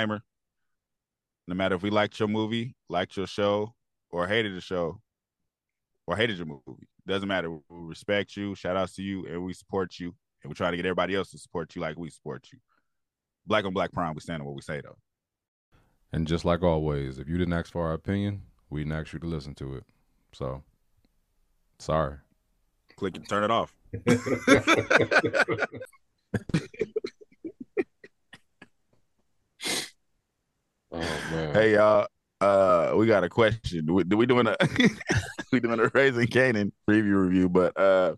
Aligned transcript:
disclaimer: 0.00 0.22
no 1.46 1.54
matter 1.54 1.74
if 1.74 1.82
we 1.82 1.90
liked 1.90 2.18
your 2.18 2.28
movie, 2.28 2.74
liked 2.88 3.16
your 3.16 3.26
show, 3.26 3.74
or 4.10 4.26
hated 4.26 4.56
the 4.56 4.60
show, 4.60 5.00
or 6.06 6.16
hated 6.16 6.36
your 6.38 6.46
movie, 6.46 6.88
doesn't 7.06 7.28
matter. 7.28 7.50
We 7.50 7.60
respect 7.68 8.36
you. 8.36 8.54
Shout 8.54 8.76
outs 8.76 8.94
to 8.96 9.02
you, 9.02 9.26
and 9.26 9.44
we 9.44 9.52
support 9.52 9.98
you, 9.98 10.14
and 10.42 10.50
we 10.50 10.54
try 10.54 10.70
to 10.70 10.76
get 10.76 10.86
everybody 10.86 11.14
else 11.14 11.30
to 11.32 11.38
support 11.38 11.74
you 11.74 11.82
like 11.82 11.98
we 11.98 12.10
support 12.10 12.48
you. 12.52 12.58
Black 13.46 13.64
on 13.64 13.72
Black 13.72 13.92
Prime, 13.92 14.14
we 14.14 14.20
stand 14.20 14.42
on 14.42 14.46
what 14.46 14.54
we 14.54 14.62
say 14.62 14.80
though. 14.80 14.98
And 16.12 16.26
just 16.26 16.44
like 16.44 16.62
always, 16.62 17.18
if 17.18 17.28
you 17.28 17.38
didn't 17.38 17.54
ask 17.54 17.72
for 17.72 17.86
our 17.86 17.92
opinion, 17.92 18.42
we 18.68 18.80
didn't 18.80 18.98
ask 18.98 19.12
you 19.12 19.18
to 19.20 19.26
listen 19.26 19.54
to 19.56 19.76
it. 19.76 19.84
So, 20.32 20.62
sorry. 21.78 22.16
Click 22.96 23.16
and 23.16 23.28
turn 23.28 23.44
it 23.44 23.50
off. 23.50 23.74
Oh 30.92 31.19
man. 31.30 31.54
Hey 31.54 31.74
y'all, 31.74 32.06
uh, 32.40 32.92
we 32.96 33.06
got 33.06 33.24
a 33.24 33.28
question. 33.28 33.86
Do 33.86 33.94
we, 33.94 34.04
we 34.04 34.26
doing 34.26 34.46
a 34.46 34.56
we 35.52 35.60
doing 35.60 35.80
a 35.80 35.90
Raising 35.94 36.26
Kanan 36.26 36.72
preview 36.88 37.26
review? 37.26 37.48
But 37.48 37.78
uh, 37.78 38.14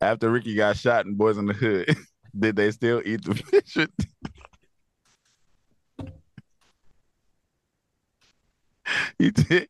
after 0.00 0.30
Ricky 0.30 0.54
got 0.54 0.76
shot 0.76 1.06
in 1.06 1.16
Boyz 1.16 1.38
n 1.38 1.46
the 1.46 1.54
Hood, 1.54 1.96
did 2.38 2.56
they 2.56 2.70
still 2.70 3.02
eat 3.04 3.24
the 3.24 3.34
fish? 3.34 3.76
he 9.18 9.30
did. 9.30 9.68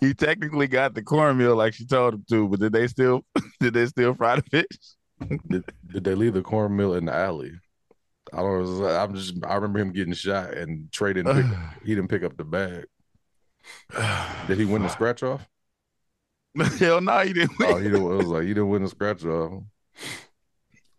He 0.00 0.14
technically 0.14 0.66
got 0.66 0.94
the 0.94 1.02
cornmeal 1.02 1.54
like 1.54 1.74
she 1.74 1.86
told 1.86 2.14
him 2.14 2.24
to, 2.30 2.48
but 2.48 2.60
did 2.60 2.72
they 2.72 2.88
still 2.88 3.22
did 3.60 3.74
they 3.74 3.86
still 3.86 4.14
fry 4.14 4.36
the 4.36 4.42
fish? 4.42 4.96
did, 5.48 5.64
did 5.92 6.04
they 6.04 6.14
leave 6.14 6.34
the 6.34 6.42
cornmeal 6.42 6.94
in 6.94 7.06
the 7.06 7.14
alley? 7.14 7.52
I 8.32 8.36
don't 8.38 8.80
know. 8.80 8.86
I'm 8.86 9.14
just. 9.14 9.34
I 9.44 9.54
remember 9.54 9.78
him 9.80 9.92
getting 9.92 10.14
shot 10.14 10.54
and 10.54 10.90
Trey 10.92 11.12
didn't. 11.12 11.34
Pick, 11.34 11.58
he 11.84 11.94
didn't 11.94 12.08
pick 12.08 12.22
up 12.22 12.36
the 12.36 12.44
bag. 12.44 12.86
Did 14.46 14.58
he 14.58 14.64
win 14.64 14.82
the 14.82 14.88
scratch 14.88 15.22
off? 15.22 15.46
Hell 16.78 17.00
no, 17.00 17.18
he 17.20 17.32
didn't. 17.32 17.58
Win. 17.58 17.68
Oh, 17.70 17.76
he 17.76 17.84
didn't. 17.84 18.02
It 18.02 18.16
was 18.16 18.26
like 18.26 18.42
he 18.42 18.48
didn't 18.48 18.68
win 18.68 18.82
the 18.82 18.88
scratch 18.88 19.24
off. 19.24 19.62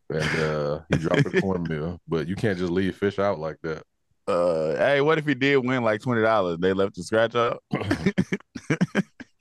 And 0.10 0.40
uh, 0.40 0.80
he 0.90 0.98
dropped 0.98 1.32
the 1.32 1.42
cornmeal, 1.42 2.00
but 2.08 2.28
you 2.28 2.36
can't 2.36 2.58
just 2.58 2.72
leave 2.72 2.96
fish 2.96 3.20
out 3.20 3.40
like 3.40 3.58
that. 3.62 3.84
Uh, 4.28 4.76
hey, 4.76 5.02
what 5.02 5.18
if 5.18 5.26
he 5.26 5.34
did 5.34 5.58
win 5.58 5.84
like 5.84 6.02
twenty 6.02 6.22
dollars? 6.22 6.58
They 6.60 6.74
left 6.74 6.96
the 6.96 7.04
scratch 7.04 7.36
up. 7.36 7.60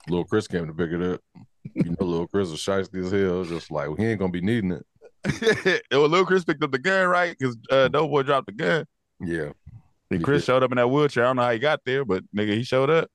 Little 0.07 0.25
Chris 0.25 0.47
came 0.47 0.67
to 0.67 0.73
pick 0.73 0.91
it 0.91 1.01
up. 1.01 1.21
You 1.75 1.91
know, 1.91 2.05
little 2.05 2.27
Chris 2.27 2.49
was 2.49 2.59
shiesty 2.59 3.05
as 3.05 3.11
hell. 3.11 3.43
Just 3.43 3.69
like 3.69 3.87
well, 3.87 3.97
he 3.97 4.05
ain't 4.05 4.19
gonna 4.19 4.31
be 4.31 4.41
needing 4.41 4.71
it. 4.71 4.85
well, 5.91 6.07
Lil 6.07 6.25
Chris 6.25 6.43
picked 6.43 6.63
up 6.63 6.71
the 6.71 6.79
gun, 6.79 7.07
right? 7.07 7.35
Because 7.37 7.57
uh, 7.69 7.87
Doughboy 7.87 8.23
dropped 8.23 8.47
the 8.47 8.53
gun. 8.53 8.85
Yeah. 9.19 9.51
And 10.11 10.23
Chris 10.23 10.45
showed 10.45 10.63
up 10.63 10.71
in 10.71 10.77
that 10.77 10.87
wheelchair. 10.87 11.23
I 11.23 11.27
don't 11.27 11.35
know 11.35 11.43
how 11.43 11.51
he 11.51 11.59
got 11.59 11.81
there, 11.85 12.03
but 12.03 12.23
nigga, 12.35 12.53
he 12.53 12.63
showed 12.63 12.89
up. 12.89 13.09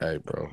Hey, 0.00 0.18
bro, 0.18 0.50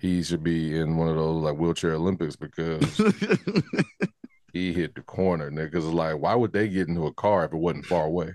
he 0.00 0.22
should 0.22 0.42
be 0.42 0.78
in 0.78 0.96
one 0.96 1.08
of 1.08 1.16
those 1.16 1.42
like 1.42 1.56
wheelchair 1.56 1.94
Olympics 1.94 2.36
because 2.36 2.82
he 4.52 4.72
hit 4.72 4.94
the 4.94 5.02
corner. 5.02 5.50
Niggas 5.50 5.90
like, 5.92 6.18
why 6.18 6.34
would 6.34 6.52
they 6.52 6.68
get 6.68 6.88
into 6.88 7.06
a 7.06 7.14
car 7.14 7.44
if 7.44 7.52
it 7.52 7.56
wasn't 7.56 7.86
far 7.86 8.04
away? 8.06 8.34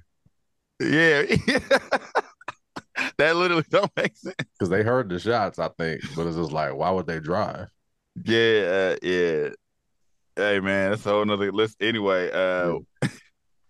Yeah. 0.80 1.24
that 3.18 3.36
literally 3.36 3.66
don't 3.70 3.92
make 3.96 4.16
sense. 4.18 4.36
Because 4.38 4.70
they 4.70 4.84
heard 4.84 5.10
the 5.10 5.20
shots, 5.20 5.60
I 5.60 5.70
think, 5.78 6.02
but 6.16 6.26
it's 6.26 6.38
just 6.38 6.52
like, 6.52 6.74
why 6.74 6.90
would 6.90 7.08
they 7.08 7.20
drive? 7.20 7.68
Yeah, 8.24 8.96
uh, 8.96 9.06
yeah. 9.06 9.50
Hey 10.36 10.60
man, 10.60 10.92
that's 10.92 11.06
a 11.06 11.10
whole 11.10 11.26
nother 11.26 11.52
list. 11.52 11.78
Anyway, 11.82 12.30
uh. 12.32 12.80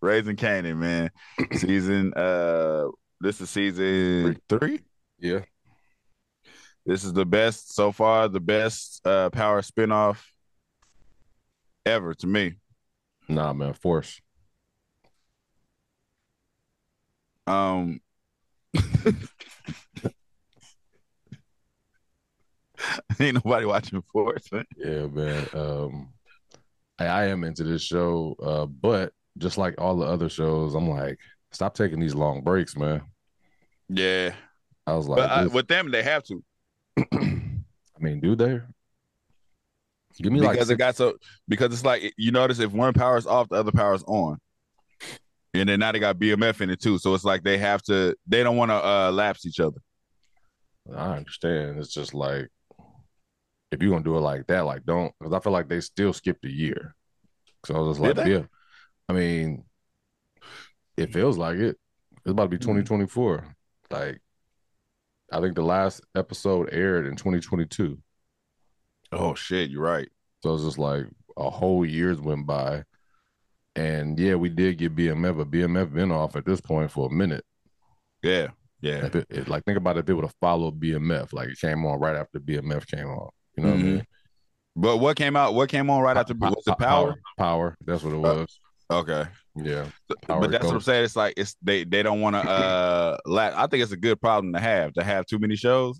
Raising 0.05 0.35
Kanan, 0.35 0.77
man. 0.77 1.09
season 1.53 2.13
uh 2.13 2.87
this 3.19 3.41
is 3.41 3.49
season 3.49 4.39
three. 4.47 4.81
Yeah. 5.17 5.39
This 6.85 7.03
is 7.03 7.13
the 7.13 7.25
best 7.25 7.73
so 7.73 7.91
far, 7.91 8.27
the 8.27 8.39
best 8.39 9.01
uh 9.05 9.31
power 9.31 9.61
spinoff 9.63 10.23
ever 11.85 12.13
to 12.13 12.27
me. 12.27 12.55
Nah, 13.27 13.53
man, 13.53 13.73
force. 13.73 14.21
Um 17.47 17.99
Ain't 23.19 23.43
nobody 23.43 23.65
watching 23.65 24.03
Force, 24.11 24.51
man. 24.51 24.65
Yeah, 24.77 25.07
man. 25.07 25.47
Um 25.53 26.09
I, 27.00 27.06
I 27.06 27.25
am 27.25 27.44
into 27.44 27.63
this 27.63 27.81
show, 27.81 28.35
uh, 28.41 28.66
but 28.66 29.13
just 29.38 29.57
like 29.57 29.75
all 29.78 29.97
the 29.97 30.06
other 30.06 30.29
shows, 30.29 30.75
I'm 30.75 30.89
like, 30.89 31.19
stop 31.51 31.75
taking 31.75 32.00
these 32.00 32.16
long 32.16 32.41
breaks, 32.41 32.78
man. 32.78 33.01
Yeah, 33.89 34.33
I 34.88 34.94
was 34.94 35.07
like, 35.07 35.17
but 35.17 35.29
I, 35.29 35.45
with 35.47 35.67
them, 35.67 35.91
they 35.91 36.03
have 36.03 36.23
to. 36.23 36.44
I 36.97 38.00
mean, 38.00 38.19
do 38.19 38.35
they? 38.35 38.59
Give 40.22 40.31
me 40.31 40.39
because 40.39 40.69
like 40.69 40.75
it 40.75 40.78
got 40.78 40.95
so 40.95 41.16
because 41.47 41.73
it's 41.73 41.83
like 41.83 42.13
you 42.17 42.31
notice 42.31 42.59
if 42.59 42.72
one 42.72 42.94
power 42.94 43.17
is 43.17 43.27
off, 43.27 43.50
the 43.50 43.56
other 43.56 43.73
power 43.73 43.94
is 43.94 44.03
on, 44.03 44.38
and 45.53 45.67
then 45.67 45.79
now 45.79 45.91
they 45.91 46.00
got 46.00 46.17
BMF 46.17 46.62
in 46.62 46.69
it 46.69 46.79
too. 46.79 46.97
So 46.97 47.13
it's 47.13 47.25
like 47.25 47.44
they 47.44 47.57
have 47.57 47.81
to. 47.83 48.16
They 48.25 48.41
don't 48.41 48.56
want 48.56 48.72
to 48.72 48.75
uh, 48.75 49.12
lapse 49.12 49.45
each 49.45 49.59
other. 49.59 49.77
I 50.95 51.17
understand. 51.17 51.79
It's 51.79 51.94
just 51.94 52.13
like 52.13 52.47
if 53.71 53.81
you're 53.81 53.91
gonna 53.91 54.03
do 54.03 54.17
it 54.17 54.21
like 54.21 54.47
that, 54.47 54.65
like 54.65 54.85
don't 54.85 55.13
because 55.19 55.33
I 55.33 55.39
feel 55.39 55.53
like 55.53 55.69
they 55.69 55.81
still 55.81 56.13
skipped 56.13 56.45
a 56.45 56.51
year. 56.51 56.95
So 57.65 57.75
I 57.75 57.79
was 57.79 57.97
just 57.97 58.17
like, 58.17 58.27
yeah. 58.27 58.43
I 59.09 59.13
mean, 59.13 59.63
it 60.97 61.13
feels 61.13 61.37
like 61.37 61.57
it. 61.57 61.77
It's 62.17 62.31
about 62.31 62.43
to 62.43 62.49
be 62.49 62.57
2024. 62.57 63.37
Mm-hmm. 63.37 63.47
Like, 63.91 64.21
I 65.31 65.41
think 65.41 65.55
the 65.55 65.63
last 65.63 66.01
episode 66.15 66.69
aired 66.71 67.05
in 67.05 67.15
2022. 67.15 67.99
Oh 69.11 69.35
shit, 69.35 69.69
you're 69.69 69.81
right. 69.81 70.09
So 70.43 70.53
it's 70.53 70.63
just 70.63 70.77
like 70.77 71.05
a 71.37 71.49
whole 71.49 71.85
year's 71.85 72.21
went 72.21 72.45
by. 72.45 72.83
And 73.75 74.17
yeah, 74.19 74.35
we 74.35 74.49
did 74.49 74.77
get 74.77 74.95
BMF, 74.95 75.37
but 75.37 75.51
BMF 75.51 75.93
been 75.93 76.11
off 76.11 76.35
at 76.35 76.45
this 76.45 76.61
point 76.61 76.91
for 76.91 77.07
a 77.07 77.13
minute. 77.13 77.43
Yeah. 78.23 78.49
Yeah. 78.81 79.05
It, 79.05 79.15
it, 79.29 79.47
like 79.49 79.65
think 79.65 79.77
about 79.77 79.97
it, 79.97 80.01
if 80.01 80.09
it 80.09 80.13
would 80.13 80.25
have 80.25 80.35
followed 80.39 80.79
BMF, 80.79 81.33
like 81.33 81.49
it 81.49 81.59
came 81.59 81.85
on 81.85 81.99
right 81.99 82.15
after 82.15 82.39
BMF 82.39 82.87
came 82.87 83.07
on. 83.07 83.29
You 83.57 83.63
know 83.63 83.69
mm-hmm. 83.69 83.71
what 83.71 83.73
I 83.73 83.81
mm-hmm. 83.81 83.95
mean? 83.95 84.05
But 84.75 84.97
what 84.97 85.16
came 85.16 85.35
out? 85.35 85.53
What 85.53 85.69
came 85.69 85.89
on 85.89 86.01
right 86.01 86.17
after? 86.17 86.33
Was 86.33 86.63
the 86.66 86.75
power? 86.75 87.16
Power. 87.38 87.77
that's 87.85 88.03
what 88.03 88.13
it 88.13 88.17
uh, 88.17 88.19
was. 88.19 88.59
Uh, 88.89 88.97
okay. 88.97 89.25
Yeah. 89.56 89.85
Power 90.27 90.41
but 90.41 90.51
that's 90.51 90.65
what 90.65 90.74
I'm 90.74 90.81
saying. 90.81 91.06
It's 91.06 91.15
like 91.15 91.35
it's 91.38 91.56
they 91.62 91.85
they 91.85 92.03
don't 92.03 92.19
want 92.19 92.35
to 92.35 92.41
uh 92.41 93.18
lack. 93.25 93.53
I 93.56 93.68
think 93.68 93.83
it's 93.83 93.94
a 93.94 93.97
good 93.97 94.19
problem 94.19 94.53
to 94.53 94.59
have 94.59 94.94
to 94.94 95.03
have 95.03 95.25
too 95.25 95.39
many 95.39 95.56
shows. 95.56 96.00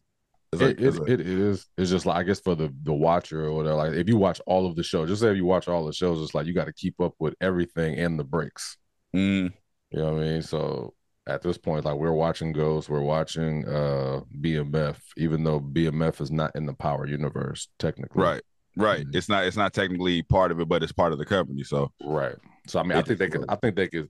It's 0.51 0.62
like, 0.62 0.80
it, 0.80 1.09
it, 1.09 1.21
it 1.21 1.27
is. 1.27 1.68
It's 1.77 1.89
just 1.89 2.06
like 2.06 2.18
I 2.18 2.24
guess 2.24 2.41
for 2.41 2.56
the 2.56 2.74
the 2.83 2.94
watcher 2.94 3.45
or 3.45 3.53
whatever. 3.53 3.75
Like 3.75 3.94
if 3.94 4.09
you 4.09 4.18
watch 4.18 4.41
all 4.45 4.65
of 4.65 4.75
the 4.75 4.83
shows, 4.83 5.07
just 5.07 5.21
say 5.21 5.31
if 5.31 5.38
you 5.38 5.45
watch 5.45 5.69
all 5.69 5.85
the 5.85 5.94
shows, 5.94 6.21
it's 6.21 6.35
like 6.35 6.45
you 6.45 6.53
got 6.53 6.65
to 6.65 6.74
keep 6.74 7.00
up 7.00 7.13
with 7.18 7.35
everything 7.39 7.97
and 7.97 8.19
the 8.19 8.25
breaks. 8.25 8.77
Mm. 9.15 9.53
You 9.91 10.00
know 10.00 10.13
what 10.13 10.24
I 10.24 10.25
mean? 10.25 10.41
So 10.41 10.94
at 11.27 11.42
this 11.42 11.57
point, 11.57 11.86
like 11.86 11.95
we're 11.95 12.12
watching 12.12 12.51
Ghost, 12.51 12.89
we're 12.89 13.01
watching 13.01 13.68
uh 13.68 14.22
BMF, 14.39 14.98
even 15.18 15.44
though 15.44 15.60
BMF 15.60 16.22
is 16.22 16.31
not 16.31 16.56
in 16.56 16.66
the 16.66 16.74
Power 16.74 17.07
universe 17.07 17.68
technically. 17.80 18.22
Right. 18.22 18.42
Right. 18.77 19.06
Mm-hmm. 19.06 19.18
It's 19.18 19.30
not 19.30 19.45
it's 19.45 19.57
not 19.57 19.74
technically 19.74 20.22
part 20.24 20.51
of 20.51 20.60
it, 20.60 20.68
but 20.68 20.83
it's 20.83 20.92
part 20.92 21.13
of 21.13 21.18
the 21.18 21.25
company. 21.25 21.63
So 21.63 21.92
Right. 22.04 22.36
So 22.68 22.80
I 22.80 22.83
mean 22.83 22.98
I 22.98 23.01
think 23.01 23.19
they 23.19 23.30
could 23.30 23.45
I 23.50 23.56
think 23.56 23.75
they 23.75 23.88
could 23.88 24.10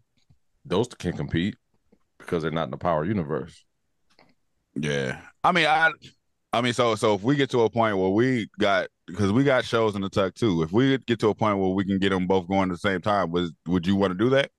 those 0.66 0.88
can 0.88 1.14
compete 1.14 1.56
because 2.18 2.42
they're 2.42 2.52
not 2.52 2.66
in 2.66 2.72
the 2.72 2.78
Power 2.78 3.06
universe. 3.06 3.64
Yeah. 4.76 5.22
I 5.44 5.52
mean 5.52 5.68
I 5.68 5.92
I 6.52 6.62
mean 6.62 6.74
so 6.74 6.96
so 6.96 7.16
if 7.16 7.24
we 7.24 7.36
get 7.36 7.50
to 7.52 7.62
a 7.62 7.70
point 7.70 7.98
where 7.98 8.10
we 8.10 8.50
got 8.60 8.88
because 9.08 9.32
we 9.32 9.44
got 9.44 9.66
shows 9.66 9.96
in 9.96 10.02
the 10.02 10.10
tuck 10.10 10.34
too. 10.34 10.64
If 10.64 10.72
we 10.72 10.98
get 10.98 11.20
to 11.20 11.30
a 11.30 11.36
point 11.36 11.60
where 11.60 11.70
we 11.70 11.86
can 11.86 12.00
get 12.00 12.10
them 12.10 12.28
both 12.28 12.48
going 12.48 12.70
at 12.70 12.74
the 12.74 12.78
same 12.78 13.02
time, 13.02 13.32
was 13.32 13.52
would 13.68 13.86
you 13.88 13.96
want 13.96 14.12
to 14.12 14.18
do 14.18 14.30
that? 14.32 14.52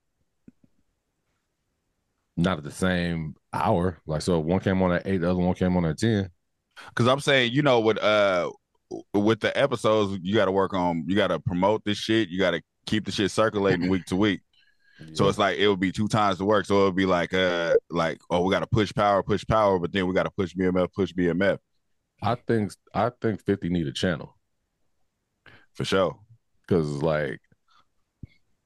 Not 2.37 2.59
at 2.59 2.63
the 2.63 2.71
same 2.71 3.35
hour. 3.51 3.99
Like 4.05 4.21
so, 4.21 4.39
one 4.39 4.59
came 4.59 4.81
on 4.81 4.93
at 4.93 5.07
eight, 5.07 5.17
the 5.17 5.31
other 5.31 5.39
one 5.39 5.55
came 5.55 5.75
on 5.75 5.85
at 5.85 5.97
ten. 5.97 6.29
Because 6.89 7.07
I'm 7.07 7.19
saying, 7.19 7.51
you 7.53 7.63
know, 7.63 7.79
with 7.79 7.97
uh 7.97 8.51
with 9.13 9.39
the 9.39 9.57
episodes, 9.57 10.19
you 10.21 10.35
got 10.35 10.45
to 10.45 10.51
work 10.51 10.73
on, 10.73 11.03
you 11.07 11.15
got 11.15 11.27
to 11.27 11.39
promote 11.39 11.83
this 11.83 11.97
shit. 11.97 12.29
You 12.29 12.39
got 12.39 12.51
to 12.51 12.61
keep 12.85 13.05
the 13.05 13.11
shit 13.11 13.31
circulating 13.31 13.89
week 13.89 14.05
to 14.05 14.15
week. 14.15 14.41
Yeah. 14.99 15.07
So 15.13 15.27
it's 15.27 15.37
like 15.37 15.57
it 15.57 15.67
would 15.67 15.79
be 15.79 15.91
two 15.91 16.07
times 16.07 16.37
the 16.37 16.45
work. 16.45 16.65
So 16.65 16.81
it 16.81 16.85
would 16.85 16.95
be 16.95 17.05
like 17.05 17.33
uh 17.33 17.75
like 17.89 18.19
oh 18.29 18.41
we 18.43 18.51
got 18.51 18.59
to 18.59 18.67
push 18.67 18.93
power, 18.93 19.23
push 19.23 19.45
power, 19.45 19.79
but 19.79 19.91
then 19.91 20.07
we 20.07 20.13
got 20.13 20.23
to 20.23 20.31
push 20.31 20.53
BMF, 20.53 20.93
push 20.93 21.13
BMF. 21.13 21.57
I 22.21 22.35
think 22.35 22.71
I 22.93 23.11
think 23.21 23.43
Fifty 23.43 23.69
need 23.69 23.87
a 23.87 23.91
channel 23.91 24.37
for 25.77 25.85
sure. 25.85 26.17
Because 26.61 27.01
like, 27.01 27.39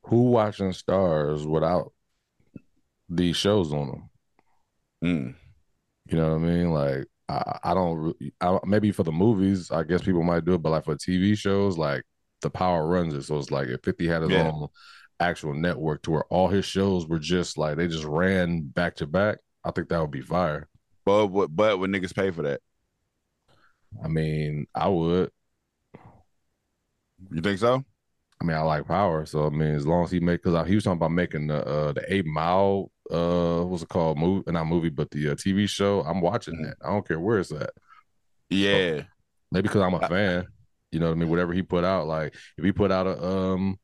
who 0.03 0.31
watching 0.31 0.71
Starz 0.71 1.45
without 1.45 1.91
these 3.11 3.35
shows 3.35 3.73
on 3.73 3.87
them. 3.87 4.09
Mm. 5.03 5.35
You 6.07 6.17
know 6.17 6.29
what 6.29 6.41
I 6.41 6.51
mean? 6.51 6.71
Like 6.71 7.05
I, 7.29 7.59
I 7.63 7.73
don't 7.73 8.15
I, 8.39 8.59
maybe 8.65 8.91
for 8.91 9.03
the 9.03 9.11
movies, 9.11 9.69
I 9.71 9.83
guess 9.83 10.01
people 10.01 10.23
might 10.23 10.45
do 10.45 10.53
it, 10.55 10.61
but 10.61 10.71
like 10.71 10.85
for 10.85 10.95
TV 10.95 11.37
shows, 11.37 11.77
like 11.77 12.03
the 12.41 12.49
power 12.49 12.87
runs 12.87 13.13
it. 13.13 13.23
So 13.23 13.37
it's 13.37 13.51
like 13.51 13.67
if 13.67 13.81
50 13.83 14.07
had 14.07 14.21
his 14.23 14.31
yeah. 14.31 14.49
own 14.49 14.67
actual 15.19 15.53
network 15.53 16.01
to 16.03 16.11
where 16.11 16.25
all 16.25 16.47
his 16.47 16.65
shows 16.65 17.07
were 17.07 17.19
just 17.19 17.57
like 17.57 17.77
they 17.77 17.87
just 17.87 18.05
ran 18.05 18.61
back 18.61 18.95
to 18.95 19.07
back, 19.07 19.39
I 19.63 19.71
think 19.71 19.89
that 19.89 20.01
would 20.01 20.11
be 20.11 20.21
fire. 20.21 20.67
But 21.05 21.27
but 21.27 21.47
but 21.55 21.79
would 21.79 21.91
niggas 21.91 22.15
pay 22.15 22.31
for 22.31 22.43
that? 22.43 22.61
I 24.03 24.07
mean, 24.07 24.67
I 24.73 24.87
would. 24.87 25.31
You 27.29 27.41
think 27.41 27.59
so? 27.59 27.83
I 28.41 28.43
mean, 28.43 28.57
I 28.57 28.61
like 28.61 28.87
power, 28.87 29.25
so 29.27 29.45
I 29.45 29.49
mean, 29.49 29.75
as 29.75 29.85
long 29.85 30.03
as 30.03 30.11
he 30.11 30.19
make, 30.19 30.41
because 30.41 30.67
he 30.67 30.73
was 30.73 30.83
talking 30.83 30.97
about 30.97 31.11
making 31.11 31.47
the 31.47 31.63
uh 31.65 31.91
the 31.91 32.03
Eight 32.11 32.25
Mile, 32.25 32.89
uh, 33.11 33.63
what's 33.63 33.83
it 33.83 33.89
called? 33.89 34.17
Movie, 34.17 34.51
not 34.51 34.67
movie, 34.67 34.89
but 34.89 35.11
the 35.11 35.29
uh, 35.29 35.35
TV 35.35 35.67
show. 35.67 36.01
I'm 36.01 36.21
watching 36.21 36.55
mm-hmm. 36.55 36.65
that. 36.65 36.77
I 36.83 36.89
don't 36.89 37.07
care 37.07 37.19
where 37.19 37.39
it's 37.39 37.51
at. 37.51 37.71
Yeah, 38.49 38.99
so, 38.99 39.05
maybe 39.51 39.63
because 39.63 39.81
I'm 39.81 39.93
a 39.93 40.07
fan. 40.07 40.47
You 40.91 40.99
know 40.99 41.07
what 41.07 41.13
I 41.13 41.15
mean? 41.15 41.29
Whatever 41.29 41.53
he 41.53 41.61
put 41.61 41.83
out, 41.83 42.07
like 42.07 42.35
if 42.57 42.65
he 42.65 42.71
put 42.71 42.91
out 42.91 43.07
a 43.07 43.23
um, 43.23 43.79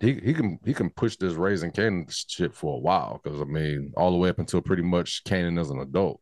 he 0.00 0.14
he 0.14 0.34
can 0.34 0.58
he 0.64 0.72
can 0.72 0.90
push 0.90 1.16
this 1.16 1.34
raising 1.34 1.72
Kanan 1.72 2.12
shit 2.28 2.54
for 2.54 2.76
a 2.76 2.80
while 2.80 3.20
because 3.22 3.40
I 3.40 3.44
mean, 3.44 3.92
all 3.96 4.12
the 4.12 4.16
way 4.16 4.28
up 4.28 4.38
until 4.38 4.62
pretty 4.62 4.82
much 4.82 5.24
Kanan 5.24 5.60
as 5.60 5.70
an 5.70 5.80
adult. 5.80 6.20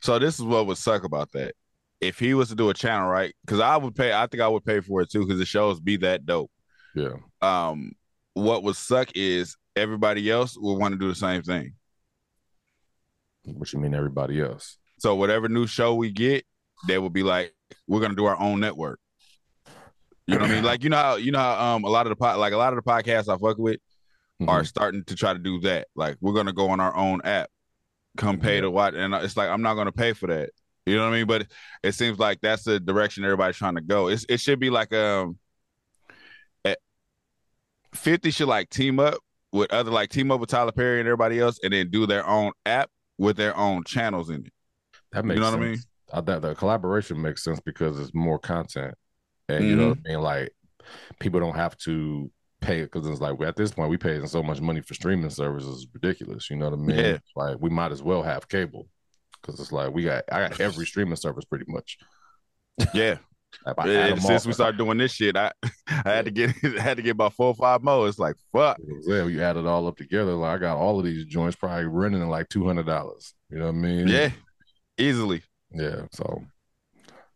So 0.00 0.18
this 0.18 0.38
is 0.38 0.44
what 0.44 0.66
would 0.66 0.78
suck 0.78 1.04
about 1.04 1.32
that 1.32 1.54
if 2.00 2.18
he 2.18 2.34
was 2.34 2.48
to 2.48 2.54
do 2.54 2.70
a 2.70 2.74
channel, 2.74 3.08
right? 3.08 3.34
Because 3.44 3.60
I 3.60 3.76
would 3.76 3.94
pay. 3.94 4.12
I 4.12 4.26
think 4.26 4.42
I 4.42 4.48
would 4.48 4.64
pay 4.64 4.80
for 4.80 5.02
it 5.02 5.10
too 5.10 5.20
because 5.20 5.38
the 5.38 5.46
shows 5.46 5.80
be 5.80 5.96
that 5.98 6.26
dope. 6.26 6.50
Yeah. 6.94 7.14
Um, 7.40 7.92
what 8.36 8.62
would 8.62 8.76
suck 8.76 9.08
is 9.14 9.56
everybody 9.74 10.30
else 10.30 10.58
would 10.58 10.74
want 10.74 10.92
to 10.92 10.98
do 10.98 11.08
the 11.08 11.14
same 11.14 11.40
thing. 11.40 11.72
What 13.44 13.72
you 13.72 13.78
mean, 13.78 13.94
everybody 13.94 14.42
else? 14.42 14.76
So 14.98 15.14
whatever 15.14 15.48
new 15.48 15.66
show 15.66 15.94
we 15.94 16.10
get, 16.10 16.44
they 16.86 16.98
will 16.98 17.08
be 17.08 17.22
like, 17.22 17.54
we're 17.86 18.00
gonna 18.00 18.14
do 18.14 18.26
our 18.26 18.38
own 18.38 18.60
network. 18.60 19.00
You 20.26 20.34
know 20.34 20.42
what 20.42 20.50
I 20.50 20.54
mean? 20.54 20.64
Like 20.64 20.84
you 20.84 20.90
know 20.90 20.96
how 20.98 21.16
you 21.16 21.32
know 21.32 21.38
how 21.38 21.76
um 21.76 21.84
a 21.84 21.88
lot 21.88 22.06
of 22.06 22.10
the 22.10 22.16
pod, 22.16 22.38
like 22.38 22.52
a 22.52 22.58
lot 22.58 22.74
of 22.74 22.84
the 22.84 22.90
podcasts 22.90 23.32
I 23.32 23.38
fuck 23.38 23.56
with 23.56 23.76
mm-hmm. 24.40 24.50
are 24.50 24.64
starting 24.64 25.02
to 25.04 25.14
try 25.14 25.32
to 25.32 25.38
do 25.38 25.58
that. 25.60 25.88
Like 25.96 26.18
we're 26.20 26.34
gonna 26.34 26.52
go 26.52 26.68
on 26.68 26.78
our 26.78 26.94
own 26.94 27.22
app, 27.24 27.48
come 28.18 28.38
pay 28.38 28.56
mm-hmm. 28.56 28.64
to 28.64 28.70
watch, 28.70 28.94
and 28.94 29.14
it's 29.14 29.38
like 29.38 29.48
I'm 29.48 29.62
not 29.62 29.76
gonna 29.76 29.92
pay 29.92 30.12
for 30.12 30.26
that. 30.26 30.50
You 30.84 30.96
know 30.96 31.04
what 31.04 31.14
I 31.14 31.18
mean? 31.18 31.26
But 31.26 31.46
it 31.82 31.92
seems 31.92 32.18
like 32.18 32.40
that's 32.42 32.64
the 32.64 32.80
direction 32.80 33.24
everybody's 33.24 33.56
trying 33.56 33.76
to 33.76 33.80
go. 33.80 34.08
It's, 34.08 34.26
it 34.28 34.40
should 34.40 34.60
be 34.60 34.70
like 34.70 34.92
um, 34.92 35.38
50 37.96 38.30
should 38.30 38.48
like 38.48 38.70
team 38.70 39.00
up 39.00 39.18
with 39.52 39.72
other 39.72 39.90
like 39.90 40.10
team 40.10 40.30
up 40.30 40.40
with 40.40 40.50
Tyler 40.50 40.72
Perry 40.72 41.00
and 41.00 41.08
everybody 41.08 41.40
else, 41.40 41.58
and 41.62 41.72
then 41.72 41.90
do 41.90 42.06
their 42.06 42.26
own 42.26 42.52
app 42.64 42.90
with 43.18 43.36
their 43.36 43.56
own 43.56 43.84
channels 43.84 44.30
in 44.30 44.46
it. 44.46 44.52
That 45.12 45.24
makes 45.24 45.36
you 45.36 45.40
know 45.40 45.50
sense. 45.50 45.58
what 45.58 45.66
I 45.66 45.70
mean. 45.70 45.78
I, 46.12 46.20
that 46.20 46.42
the 46.42 46.54
collaboration 46.54 47.20
makes 47.20 47.42
sense 47.42 47.60
because 47.60 47.98
it's 47.98 48.14
more 48.14 48.38
content, 48.38 48.94
and 49.48 49.60
mm-hmm. 49.60 49.68
you 49.68 49.76
know 49.76 49.88
what 49.90 49.98
I 50.06 50.08
mean. 50.08 50.20
Like 50.20 50.52
people 51.18 51.40
don't 51.40 51.56
have 51.56 51.76
to 51.78 52.30
pay 52.60 52.82
because 52.82 53.06
it's 53.06 53.20
like 53.20 53.40
at 53.42 53.56
this 53.56 53.72
point 53.72 53.90
we 53.90 53.96
paying 53.96 54.26
so 54.26 54.42
much 54.42 54.60
money 54.60 54.80
for 54.80 54.94
streaming 54.94 55.30
services 55.30 55.78
is 55.78 55.86
ridiculous. 55.92 56.50
You 56.50 56.56
know 56.56 56.70
what 56.70 56.78
I 56.78 56.82
mean? 56.82 56.98
Yeah. 56.98 57.18
Like 57.34 57.56
we 57.60 57.70
might 57.70 57.92
as 57.92 58.02
well 58.02 58.22
have 58.22 58.48
cable 58.48 58.88
because 59.40 59.60
it's 59.60 59.72
like 59.72 59.92
we 59.92 60.04
got 60.04 60.24
I 60.30 60.48
got 60.48 60.60
every 60.60 60.86
streaming 60.86 61.16
service 61.16 61.44
pretty 61.44 61.66
much. 61.68 61.98
Yeah. 62.92 63.18
Like 63.64 64.20
since 64.20 64.46
we 64.46 64.52
started 64.52 64.78
doing 64.78 64.98
this 64.98 65.12
shit, 65.12 65.36
I 65.36 65.52
I 65.88 66.10
had 66.10 66.24
to 66.26 66.30
get 66.30 66.54
I 66.64 66.80
had 66.80 66.96
to 66.96 67.02
get 67.02 67.10
about 67.10 67.34
four 67.34 67.48
or 67.48 67.54
five 67.54 67.82
more. 67.82 68.08
It's 68.08 68.18
like 68.18 68.36
fuck. 68.52 68.78
Yeah, 69.06 69.26
you 69.26 69.42
add 69.42 69.56
it 69.56 69.66
all 69.66 69.86
up 69.86 69.96
together. 69.96 70.32
Like 70.32 70.56
I 70.56 70.58
got 70.58 70.76
all 70.76 70.98
of 70.98 71.04
these 71.04 71.24
joints 71.24 71.56
probably 71.56 71.86
running 71.86 72.22
in 72.22 72.28
like 72.28 72.48
two 72.48 72.66
hundred 72.66 72.86
dollars. 72.86 73.34
You 73.50 73.58
know 73.58 73.66
what 73.66 73.74
I 73.74 73.78
mean? 73.78 74.08
Yeah, 74.08 74.30
easily. 74.98 75.42
Yeah. 75.72 76.02
So 76.12 76.42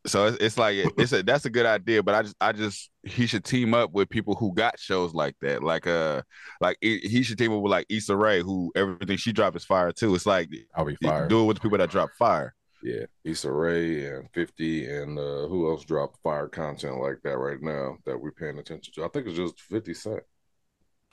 so 0.06 0.26
it's, 0.26 0.36
it's 0.40 0.58
like 0.58 0.76
it's 0.96 1.12
a 1.12 1.22
that's 1.22 1.44
a 1.44 1.50
good 1.50 1.66
idea, 1.66 2.02
but 2.02 2.14
I 2.14 2.22
just 2.22 2.36
I 2.40 2.52
just 2.52 2.90
he 3.02 3.26
should 3.26 3.44
team 3.44 3.74
up 3.74 3.92
with 3.92 4.08
people 4.08 4.34
who 4.34 4.54
got 4.54 4.78
shows 4.78 5.12
like 5.12 5.36
that. 5.42 5.62
Like 5.62 5.86
uh 5.86 6.22
like 6.60 6.78
he 6.80 7.22
should 7.22 7.38
team 7.38 7.52
up 7.52 7.60
with 7.60 7.70
like 7.70 7.86
Issa 7.88 8.16
Rae, 8.16 8.42
who 8.42 8.72
everything 8.74 9.16
she 9.16 9.32
drop 9.32 9.56
is 9.56 9.64
fire 9.64 9.92
too. 9.92 10.14
It's 10.14 10.26
like 10.26 10.48
I'll 10.74 10.84
be 10.84 10.96
fire. 10.96 11.28
Do 11.28 11.42
it 11.42 11.44
with 11.44 11.56
the 11.58 11.60
people 11.60 11.78
that 11.78 11.90
drop 11.90 12.10
fire. 12.18 12.54
Yeah, 12.82 13.04
Issa 13.24 13.50
Rae 13.50 14.06
and 14.06 14.28
Fifty 14.32 14.88
and 14.88 15.18
uh 15.18 15.46
who 15.48 15.70
else 15.70 15.84
drop 15.84 16.14
fire 16.22 16.48
content 16.48 17.00
like 17.00 17.18
that 17.24 17.36
right 17.36 17.60
now 17.60 17.96
that 18.06 18.18
we're 18.20 18.32
paying 18.32 18.58
attention 18.58 18.92
to? 18.94 19.04
I 19.04 19.08
think 19.08 19.26
it's 19.26 19.36
just 19.36 19.60
Fifty 19.60 19.94
Cent. 19.94 20.22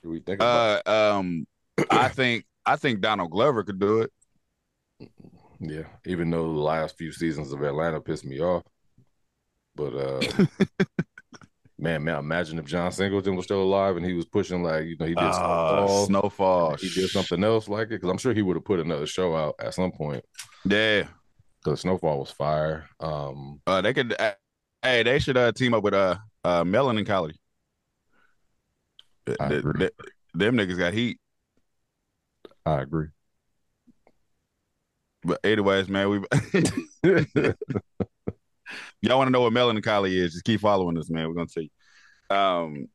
Do 0.02 0.10
we 0.10 0.20
think? 0.20 0.42
uh, 0.42 0.82
um, 0.86 1.46
I 1.90 2.08
think 2.10 2.46
I 2.66 2.76
think 2.76 3.02
Donald 3.02 3.32
Glover 3.32 3.64
could 3.64 3.80
do 3.80 4.02
it. 4.02 4.12
Yeah, 5.60 5.86
even 6.06 6.30
though 6.30 6.54
the 6.54 6.60
last 6.60 6.98
few 6.98 7.12
seasons 7.12 7.52
of 7.52 7.62
Atlanta 7.62 8.00
pissed 8.00 8.26
me 8.26 8.40
off. 8.40 8.64
But 9.76 9.94
uh, 9.96 10.22
man, 11.80 12.04
man, 12.04 12.18
imagine 12.18 12.60
if 12.60 12.66
John 12.66 12.92
Singleton 12.92 13.36
was 13.36 13.46
still 13.46 13.62
alive 13.62 13.98
and 13.98 14.06
he 14.06 14.14
was 14.14 14.26
pushing 14.26 14.64
like 14.64 14.86
you 14.86 14.98
know 15.00 15.06
he 15.06 15.16
did 15.16 15.24
uh, 15.24 15.32
Snowfall, 15.32 16.06
Snowfall. 16.06 16.76
He 16.76 16.90
did 16.90 17.10
something 17.10 17.44
else 17.44 17.68
like 17.68 17.88
it 17.88 18.02
because 18.02 18.10
I'm 18.10 18.18
sure 18.18 18.34
he 18.34 18.42
would 18.42 18.56
have 18.56 18.66
put 18.66 18.80
another 18.80 19.06
show 19.06 19.36
out 19.36 19.56
at 19.60 19.74
some 19.74 19.92
point. 19.92 20.24
Yeah, 20.66 21.08
because 21.68 21.82
Snowfall 21.82 22.20
was 22.20 22.32
fire. 22.32 22.88
Um, 23.02 23.60
uh, 23.68 23.82
they 23.82 23.94
could, 23.94 24.16
uh, 24.18 24.36
hey, 24.82 25.04
they 25.04 25.20
should 25.20 25.36
uh, 25.36 25.52
team 25.52 25.74
up 25.74 25.84
with 25.84 25.94
uh, 25.94 26.16
uh 26.46 26.64
Melanin 26.64 27.06
Collie. 27.06 27.36
I 29.40 29.50
the, 29.50 29.58
agree. 29.58 29.74
The, 29.80 29.92
them 30.34 30.56
niggas 30.56 30.78
got 30.78 30.94
heat. 30.94 31.20
I 32.66 32.82
agree. 32.82 33.08
But 35.24 35.42
anyways, 35.44 35.90
man, 35.90 36.10
we 36.10 36.20
y'all 39.02 39.18
want 39.18 39.28
to 39.28 39.32
know 39.32 39.42
what 39.42 39.52
Melanin 39.52 39.84
Collie 39.84 40.18
is, 40.18 40.32
just 40.32 40.46
keep 40.46 40.62
following 40.62 40.98
us, 40.98 41.10
man. 41.10 41.28
We're 41.28 41.34
gonna 41.34 41.48
tell 41.48 41.64
you. 41.64 42.36
Um, 42.36 42.88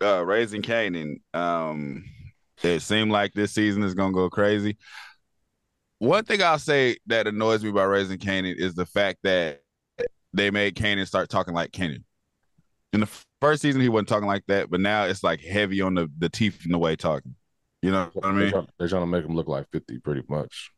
uh, 0.00 0.24
Raising 0.24 0.62
Kanan. 0.62 1.16
Um, 1.34 2.06
it 2.62 2.80
seemed 2.80 3.10
like 3.10 3.34
this 3.34 3.52
season 3.52 3.82
is 3.82 3.92
gonna 3.92 4.14
go 4.14 4.30
crazy. 4.30 4.78
One 5.98 6.24
thing 6.24 6.42
I'll 6.42 6.58
say 6.58 6.96
that 7.06 7.26
annoys 7.26 7.62
me 7.62 7.70
about 7.70 7.86
Raising 7.86 8.18
Kanan 8.18 8.56
is 8.56 8.74
the 8.74 8.86
fact 8.86 9.20
that 9.22 9.62
they 10.32 10.50
made 10.50 10.74
Kanan 10.74 11.06
start 11.06 11.28
talking 11.28 11.54
like 11.54 11.70
Kanan. 11.70 12.04
In 12.92 13.00
the 13.00 13.08
first 13.40 13.62
season, 13.62 13.80
he 13.80 13.88
wasn't 13.88 14.08
talking 14.08 14.28
like 14.28 14.44
that, 14.48 14.70
but 14.70 14.80
now 14.80 15.04
it's 15.04 15.22
like 15.24 15.40
heavy 15.40 15.80
on 15.80 15.94
the 15.94 16.10
the 16.18 16.28
teeth 16.28 16.64
in 16.64 16.72
the 16.72 16.78
way 16.78 16.96
talking. 16.96 17.34
You 17.82 17.90
know 17.90 18.10
what 18.12 18.24
I 18.24 18.30
mean? 18.30 18.38
They're 18.38 18.50
trying, 18.50 18.68
they're 18.78 18.88
trying 18.88 19.02
to 19.02 19.06
make 19.06 19.24
him 19.24 19.34
look 19.34 19.48
like 19.48 19.66
fifty, 19.70 19.98
pretty 19.98 20.22
much. 20.28 20.70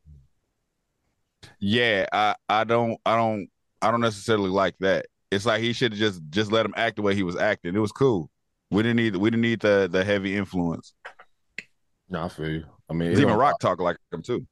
Yeah, 1.59 2.07
I 2.13 2.35
I 2.49 2.65
don't 2.65 2.99
I 3.07 3.17
don't 3.17 3.49
I 3.83 3.91
don't 3.91 4.01
necessarily 4.01 4.51
like 4.51 4.75
that. 4.81 5.07
It's 5.31 5.47
like 5.47 5.61
he 5.61 5.73
should 5.73 5.93
have 5.93 5.99
just 5.99 6.21
just 6.31 6.53
let 6.53 6.67
him 6.67 6.75
act 6.77 6.97
the 6.97 7.03
way 7.03 7.15
he 7.15 7.23
was 7.23 7.37
acting. 7.37 7.75
It 7.75 7.79
was 7.79 7.93
cool. 7.93 8.31
We 8.71 8.83
didn't 8.83 8.97
need 8.97 9.17
we 9.17 9.31
didn't 9.31 9.43
need 9.43 9.61
the 9.61 9.89
the 9.91 10.05
heavy 10.05 10.37
influence. 10.37 10.95
No, 12.09 12.25
I 12.25 12.29
feel 12.29 12.49
you. 12.49 12.65
I 12.89 12.93
mean, 12.93 13.13
even 13.13 13.29
Raq 13.29 13.59
talk 13.61 13.81
like 13.81 13.99
him 14.13 14.23
too. 14.23 14.47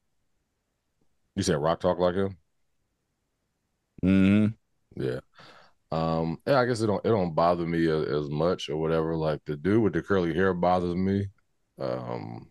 You 1.37 1.43
said 1.43 1.57
Raq 1.57 1.81
talk 1.81 1.99
like 1.99 2.15
him. 2.15 2.37
Hmm. 4.03 4.47
Yeah. 4.97 5.21
Um. 5.91 6.39
Yeah. 6.47 6.61
I 6.61 6.67
guess 6.67 6.81
it 6.81 6.87
don't 6.87 7.05
it 7.05 7.09
don't 7.09 7.35
bother 7.35 7.67
me 7.67 7.89
as, 7.89 8.07
as, 8.07 8.31
much 8.31 8.69
or 8.69 8.77
whatever. 8.77 9.17
Like 9.17 9.41
the 9.45 9.57
dude 9.57 9.83
with 9.83 9.93
the 9.93 10.03
curly 10.03 10.35
hair 10.35 10.55
bothers 10.55 10.95
me. 10.95 11.29
Um. 11.81 12.49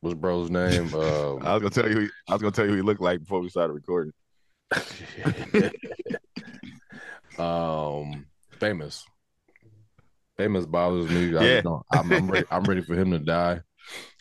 What's 0.00 0.14
bro's 0.14 0.50
name? 0.50 0.90
Um, 0.94 1.42
I 1.42 1.54
was 1.54 1.62
gonna 1.62 1.70
tell 1.70 1.90
you. 1.90 2.08
I 2.28 2.32
was 2.32 2.42
gonna 2.42 2.52
tell 2.52 2.64
you 2.64 2.72
who 2.72 2.76
he 2.76 2.82
looked 2.82 3.00
like 3.00 3.20
before 3.20 3.40
we 3.40 3.48
started 3.48 3.72
recording. 3.72 4.12
um, 7.38 8.26
famous. 8.58 9.04
Famous 10.36 10.66
bothers 10.66 11.10
me. 11.10 11.36
I 11.36 11.44
yeah. 11.44 11.62
I'm, 11.92 12.12
I'm, 12.12 12.30
ready, 12.30 12.46
I'm 12.50 12.62
ready 12.64 12.82
for 12.82 12.94
him 12.94 13.10
to 13.12 13.18
die. 13.18 13.60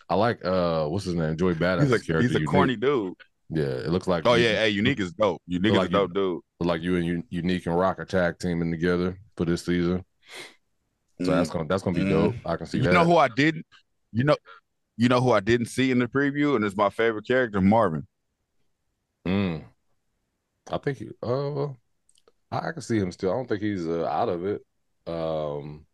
I 0.10 0.16
like 0.16 0.44
uh, 0.46 0.88
what's 0.88 1.06
his 1.06 1.16
name? 1.16 1.36
Joey 1.38 1.56
Bada$$. 1.56 1.82
He's 1.82 2.10
a. 2.10 2.22
He's 2.22 2.36
a 2.36 2.46
corny 2.46 2.76
dude. 2.76 3.14
Yeah, 3.50 3.64
it 3.64 3.90
looks 3.90 4.08
like. 4.08 4.26
Oh 4.26 4.34
yeah, 4.34 4.54
hey, 4.54 4.70
Unique 4.70 5.00
is 5.00 5.14
dope. 5.14 5.42
Unique 5.48 5.74
is 5.74 5.78
like 5.78 5.92
dope 5.92 6.14
dude. 6.14 6.42
Like 6.60 6.82
you 6.82 6.96
and 6.96 7.24
Unique 7.30 7.66
and 7.68 7.78
Rock 7.78 8.00
attack 8.00 8.40
teaming 8.40 8.72
together 8.72 9.20
for 9.38 9.46
this 9.46 9.66
season. 9.66 10.04
So 11.22 11.28
mm. 11.28 11.36
that's 11.36 11.50
gonna 11.50 11.68
that's 11.68 11.84
gonna 11.84 11.98
be 11.98 12.06
mm. 12.06 12.10
dope. 12.10 12.36
I 12.46 12.56
can 12.58 12.66
see. 12.66 12.78
You 12.78 12.86
that. 12.86 12.94
know 12.94 13.06
who 13.06 13.18
I 13.18 13.28
didn't? 13.28 13.66
You 14.12 14.24
know, 14.24 14.38
you 14.98 15.10
know 15.10 15.22
who 15.22 15.32
I 15.32 15.42
didn't 15.42 15.68
see 15.68 15.92
in 15.92 16.00
the 16.00 16.08
preview, 16.08 16.56
and 16.56 16.66
it's 16.66 16.76
my 16.76 16.90
favorite 16.90 17.28
character, 17.28 17.62
Marvin. 17.62 18.08
Mm. 19.28 19.64
I 20.72 20.78
think 20.80 20.98
he. 20.98 21.10
Uh, 21.22 21.66
I, 22.52 22.70
I 22.70 22.72
can 22.72 22.82
see 22.82 22.98
him 22.98 23.12
still. 23.12 23.32
I 23.32 23.36
don't 23.36 23.48
think 23.48 23.62
he's 23.62 23.88
uh, 23.88 24.06
out 24.06 24.30
of 24.30 24.46
it. 24.46 24.62
Um, 25.06 25.86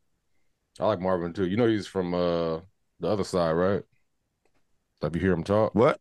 I 0.80 0.86
like 0.88 1.02
Marvin 1.02 1.34
too. 1.34 1.48
You 1.48 1.58
know, 1.58 1.68
he's 1.68 1.88
from 1.88 2.14
uh 2.14 2.62
the 3.00 3.10
other 3.10 3.24
side, 3.24 3.52
right? 3.52 3.84
Like 5.02 5.16
you 5.16 5.22
hear 5.22 5.34
him 5.34 5.44
talk. 5.44 5.76
What? 5.76 6.00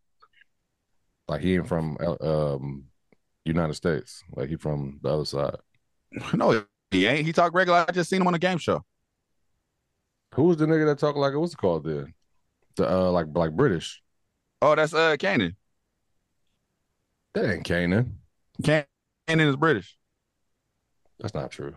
Like 1.31 1.43
he 1.43 1.55
ain't 1.55 1.69
from 1.69 1.97
um 2.21 2.87
United 3.45 3.75
States. 3.75 4.25
Like 4.35 4.49
he 4.49 4.57
from 4.57 4.99
the 5.01 5.11
other 5.11 5.25
side. 5.25 5.57
No, 6.35 6.65
he 6.91 7.07
ain't. 7.07 7.25
He 7.25 7.33
talk 7.33 7.55
regular. 7.55 7.87
I 7.89 7.93
just 7.93 8.11
seen 8.11 8.21
him 8.21 8.27
on 8.27 8.35
a 8.35 8.39
game 8.39 8.59
show. 8.59 8.85
Who 10.35 10.43
was 10.43 10.57
the 10.57 10.67
nigga 10.67 10.87
that 10.87 10.99
talk 10.99 11.15
like 11.15 11.33
what's 11.35 11.53
it 11.53 11.59
called 11.59 11.85
then? 11.85 12.15
The 12.75 12.91
uh 12.91 13.13
like 13.13 13.27
like 13.33 13.53
British. 13.53 14.03
Oh, 14.61 14.75
that's 14.75 14.93
uh 14.93 15.17
Kanan. 15.17 15.55
That 17.35 17.49
ain't 17.49 17.65
Kanan. 17.65 18.15
Canaan 18.65 19.49
is 19.49 19.55
British. 19.55 19.97
That's 21.21 21.35
not 21.35 21.53
true. 21.53 21.77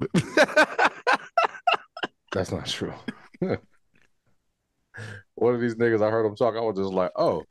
That's 2.32 2.50
not 2.50 2.64
true. 2.64 2.94
one 5.34 5.54
of 5.54 5.60
these 5.60 5.74
niggas, 5.74 6.02
I 6.02 6.10
heard 6.10 6.24
him 6.24 6.36
talk. 6.36 6.56
I 6.56 6.60
was 6.60 6.78
just 6.78 6.94
like, 6.94 7.10
oh, 7.16 7.44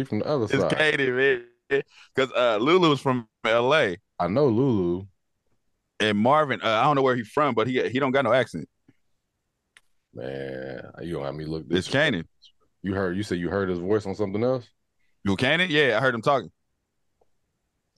he 0.00 0.04
from 0.04 0.20
the 0.20 0.26
other 0.26 0.44
It's 0.44 0.54
side. 0.54 0.76
Katie, 0.76 1.10
man. 1.10 1.44
Because 1.68 2.32
uh, 2.36 2.56
Lulu's 2.60 3.00
from 3.00 3.28
L.A. 3.44 3.98
I 4.18 4.26
know 4.28 4.48
Lulu. 4.48 5.06
and 6.00 6.18
Marvin. 6.18 6.60
Uh, 6.62 6.68
I 6.68 6.82
don't 6.84 6.96
know 6.96 7.02
where 7.02 7.14
he's 7.16 7.28
from, 7.28 7.54
but 7.54 7.68
he 7.68 7.88
he 7.88 7.98
don't 8.00 8.10
got 8.12 8.24
no 8.24 8.32
accent. 8.32 8.68
Man, 10.12 10.90
you 11.02 11.14
don't 11.14 11.24
have 11.24 11.34
me 11.36 11.44
look 11.44 11.68
This 11.68 11.86
It's. 11.86 11.92
Cannon. 11.92 12.26
You 12.82 12.94
heard? 12.94 13.16
You 13.16 13.22
said 13.22 13.38
you 13.38 13.48
heard 13.50 13.68
his 13.68 13.78
voice 13.78 14.04
on 14.06 14.14
something 14.16 14.42
else? 14.42 14.66
You 15.24 15.36
Cannon? 15.36 15.68
Yeah, 15.70 15.96
I 15.96 16.00
heard 16.00 16.14
him 16.14 16.22
talking. 16.22 16.50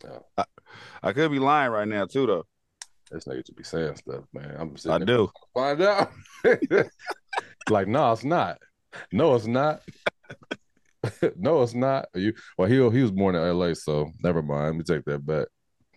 Yeah. 0.04 0.18
I, 0.37 0.44
I 1.02 1.12
could 1.12 1.30
be 1.30 1.38
lying 1.38 1.71
right 1.73 1.88
now 1.88 2.04
too, 2.06 2.26
though. 2.26 2.47
This 3.11 3.25
nigga 3.25 3.47
should 3.47 3.56
be 3.56 3.62
saying 3.64 3.97
stuff, 3.97 4.25
man. 4.35 4.54
I'm 4.59 4.75
I 4.90 4.99
there 4.99 5.06
do. 5.06 5.30
find 5.54 5.80
out. 5.82 6.11
like, 7.71 7.87
no, 7.88 8.12
it's 8.12 8.25
not. 8.25 8.59
No, 9.12 9.35
it's 9.35 9.47
not. 9.47 9.82
no, 11.37 11.62
it's 11.62 11.75
not. 11.75 12.06
You 12.14 12.32
well, 12.56 12.68
he 12.68 12.75
he 12.75 13.02
was 13.02 13.11
born 13.11 13.35
in 13.35 13.59
LA, 13.59 13.75
so 13.75 14.11
never 14.23 14.42
mind. 14.42 14.66
Let 14.66 14.76
me 14.76 14.82
take 14.85 15.04
that 15.06 15.25
back. 15.25 15.49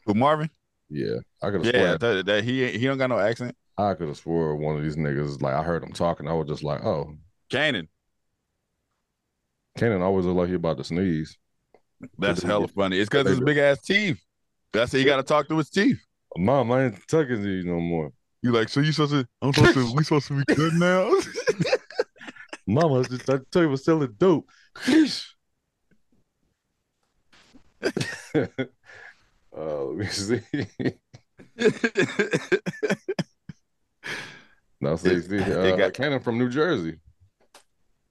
Who 0.05 0.13
Marvin? 0.13 0.49
Yeah, 0.89 1.17
I 1.41 1.51
could 1.51 1.65
Yeah, 1.65 1.97
that, 1.97 2.25
that 2.25 2.43
he 2.43 2.71
he 2.71 2.85
don't 2.85 2.97
got 2.97 3.09
no 3.09 3.19
accent. 3.19 3.55
I 3.77 3.93
could 3.93 4.07
have 4.07 4.17
swore 4.17 4.55
one 4.55 4.77
of 4.77 4.83
these 4.83 4.95
niggas. 4.95 5.41
Like 5.41 5.53
I 5.53 5.63
heard 5.63 5.83
him 5.83 5.91
talking, 5.91 6.27
I 6.27 6.33
was 6.33 6.47
just 6.47 6.63
like, 6.63 6.83
oh, 6.83 7.15
Cannon. 7.49 7.87
Cannon 9.77 10.01
always 10.01 10.25
look 10.25 10.37
like 10.37 10.49
he 10.49 10.55
about 10.55 10.77
to 10.77 10.83
sneeze. 10.83 11.37
That's 12.17 12.41
hella 12.41 12.67
funny. 12.67 12.99
It's 12.99 13.09
because 13.09 13.27
his 13.27 13.41
big 13.41 13.57
ass 13.57 13.81
teeth. 13.81 14.21
That's 14.71 14.91
how 14.91 14.97
you 14.97 15.05
got 15.05 15.17
to 15.17 15.23
talk 15.23 15.47
through 15.47 15.57
his 15.57 15.69
teeth. 15.69 15.99
Mom, 16.37 16.71
I 16.71 16.85
ain't 16.85 17.07
tucking 17.07 17.43
these 17.43 17.65
no 17.65 17.79
more. 17.79 18.11
You 18.41 18.51
like, 18.51 18.69
so 18.69 18.79
you 18.79 18.91
supposed 18.91 19.13
to? 19.13 19.27
I'm 19.41 19.53
supposed 19.53 19.73
to. 19.73 19.95
We 19.95 20.03
supposed 20.03 20.27
to 20.27 20.43
be 20.45 20.53
good 20.53 20.73
now. 20.73 21.09
Mama, 22.67 23.05
I 23.27 23.37
tell 23.51 23.63
you 23.63 23.69
was 23.69 23.83
selling 23.85 24.13
dope. 24.17 24.49
uh, 29.55 29.83
let 29.85 29.97
me 29.97 30.05
see. 30.07 30.41
no, 34.81 34.95
see, 34.97 35.21
see, 35.21 35.37
It 35.37 35.49
uh, 35.49 35.75
got- 35.75 35.93
Cannon 35.93 36.19
from 36.19 36.37
New 36.37 36.49
Jersey. 36.49 36.99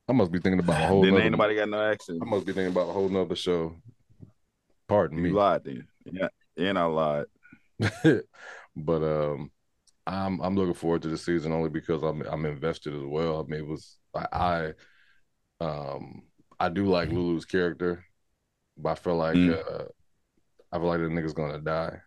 I 0.08 0.12
must 0.12 0.32
be 0.32 0.38
thinking 0.38 0.60
about 0.60 0.82
a 0.82 0.86
whole. 0.86 1.02
then 1.02 1.12
nother, 1.12 1.22
ain't 1.22 1.32
nobody 1.32 1.56
got 1.56 1.68
no 1.68 1.80
accent. 1.80 2.18
I 2.20 2.26
must 2.26 2.44
be 2.44 2.52
thinking 2.52 2.72
about 2.72 2.90
a 2.90 2.92
whole 2.92 3.08
nother 3.08 3.36
show. 3.36 3.76
Pardon 4.86 5.22
me. 5.22 5.30
You 5.30 5.34
lied 5.36 5.64
then. 5.64 5.86
Yeah, 6.04 6.28
and 6.58 6.78
I 6.78 6.84
lied. 6.84 7.24
but 8.76 9.02
um, 9.02 9.50
I'm 10.06 10.40
I'm 10.40 10.56
looking 10.56 10.74
forward 10.74 11.02
to 11.02 11.08
the 11.08 11.16
season 11.16 11.52
only 11.52 11.70
because 11.70 12.02
I'm 12.02 12.20
I'm 12.22 12.44
invested 12.44 12.94
as 12.94 13.02
well. 13.02 13.40
I 13.40 13.50
mean, 13.50 13.60
it 13.60 13.66
was 13.66 13.96
I, 14.14 14.72
I 15.60 15.64
um 15.64 16.24
I 16.60 16.68
do 16.68 16.86
like 16.86 17.10
Lulu's 17.10 17.44
character, 17.44 18.04
but 18.76 18.90
I 18.90 18.94
feel 18.94 19.16
like 19.16 19.36
Mm. 19.36 19.54
uh, 19.58 19.84
I 20.72 20.78
feel 20.78 20.86
like 20.86 21.00
the 21.00 21.06
nigga's 21.06 21.34
gonna 21.34 21.58
die. 21.60 22.00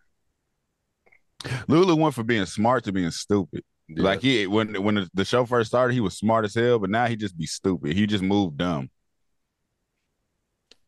Lulu 1.68 1.96
went 1.96 2.16
from 2.16 2.26
being 2.28 2.46
smart 2.46 2.84
to 2.86 2.92
being 2.92 3.12
stupid. 3.12 3.64
Yeah. 3.88 4.04
Like 4.04 4.22
he 4.22 4.48
when 4.48 4.82
when 4.84 4.96
the, 4.96 5.10
the 5.14 5.24
show 5.26 5.46
first 5.46 5.70
started, 5.70 5.94
he 5.94 6.02
was 6.02 6.18
smart 6.18 6.44
as 6.46 6.56
hell, 6.56 6.80
but 6.80 6.90
now 6.90 7.06
he 7.08 7.16
just 7.16 7.38
be 7.38 7.46
stupid. 7.46 7.94
He 7.96 8.06
just 8.08 8.24
moved 8.24 8.58
dumb. 8.58 8.90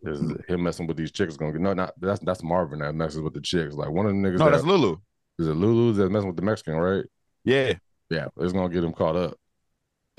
Is 0.02 0.22
him 0.48 0.64
messing 0.64 0.88
with 0.88 0.96
these 0.98 1.12
chicks 1.12 1.36
gonna 1.36 1.52
get 1.52 1.62
no 1.62 1.74
not 1.74 1.94
that's 2.00 2.20
that's 2.22 2.42
Marvin 2.44 2.80
that 2.80 2.96
messes 2.96 3.22
with 3.22 3.34
the 3.34 3.42
chicks. 3.42 3.76
Like 3.76 3.90
one 3.90 4.06
of 4.06 4.14
the 4.14 4.18
niggas 4.18 4.40
No, 4.40 4.46
that, 4.46 4.52
that's 4.52 4.64
Lulu. 4.64 4.98
is 5.40 5.48
it 5.48 5.54
Lulu 5.54 5.94
that's 5.94 6.10
messing 6.10 6.28
with 6.28 6.38
the 6.38 6.42
Mexican, 6.42 6.76
right? 6.76 7.06
Yeah, 7.44 7.74
Yeah, 8.10 8.28
it's 8.38 8.54
gonna 8.54 8.74
get 8.74 8.84
him 8.84 8.94
caught 8.94 9.16
up. 9.18 9.38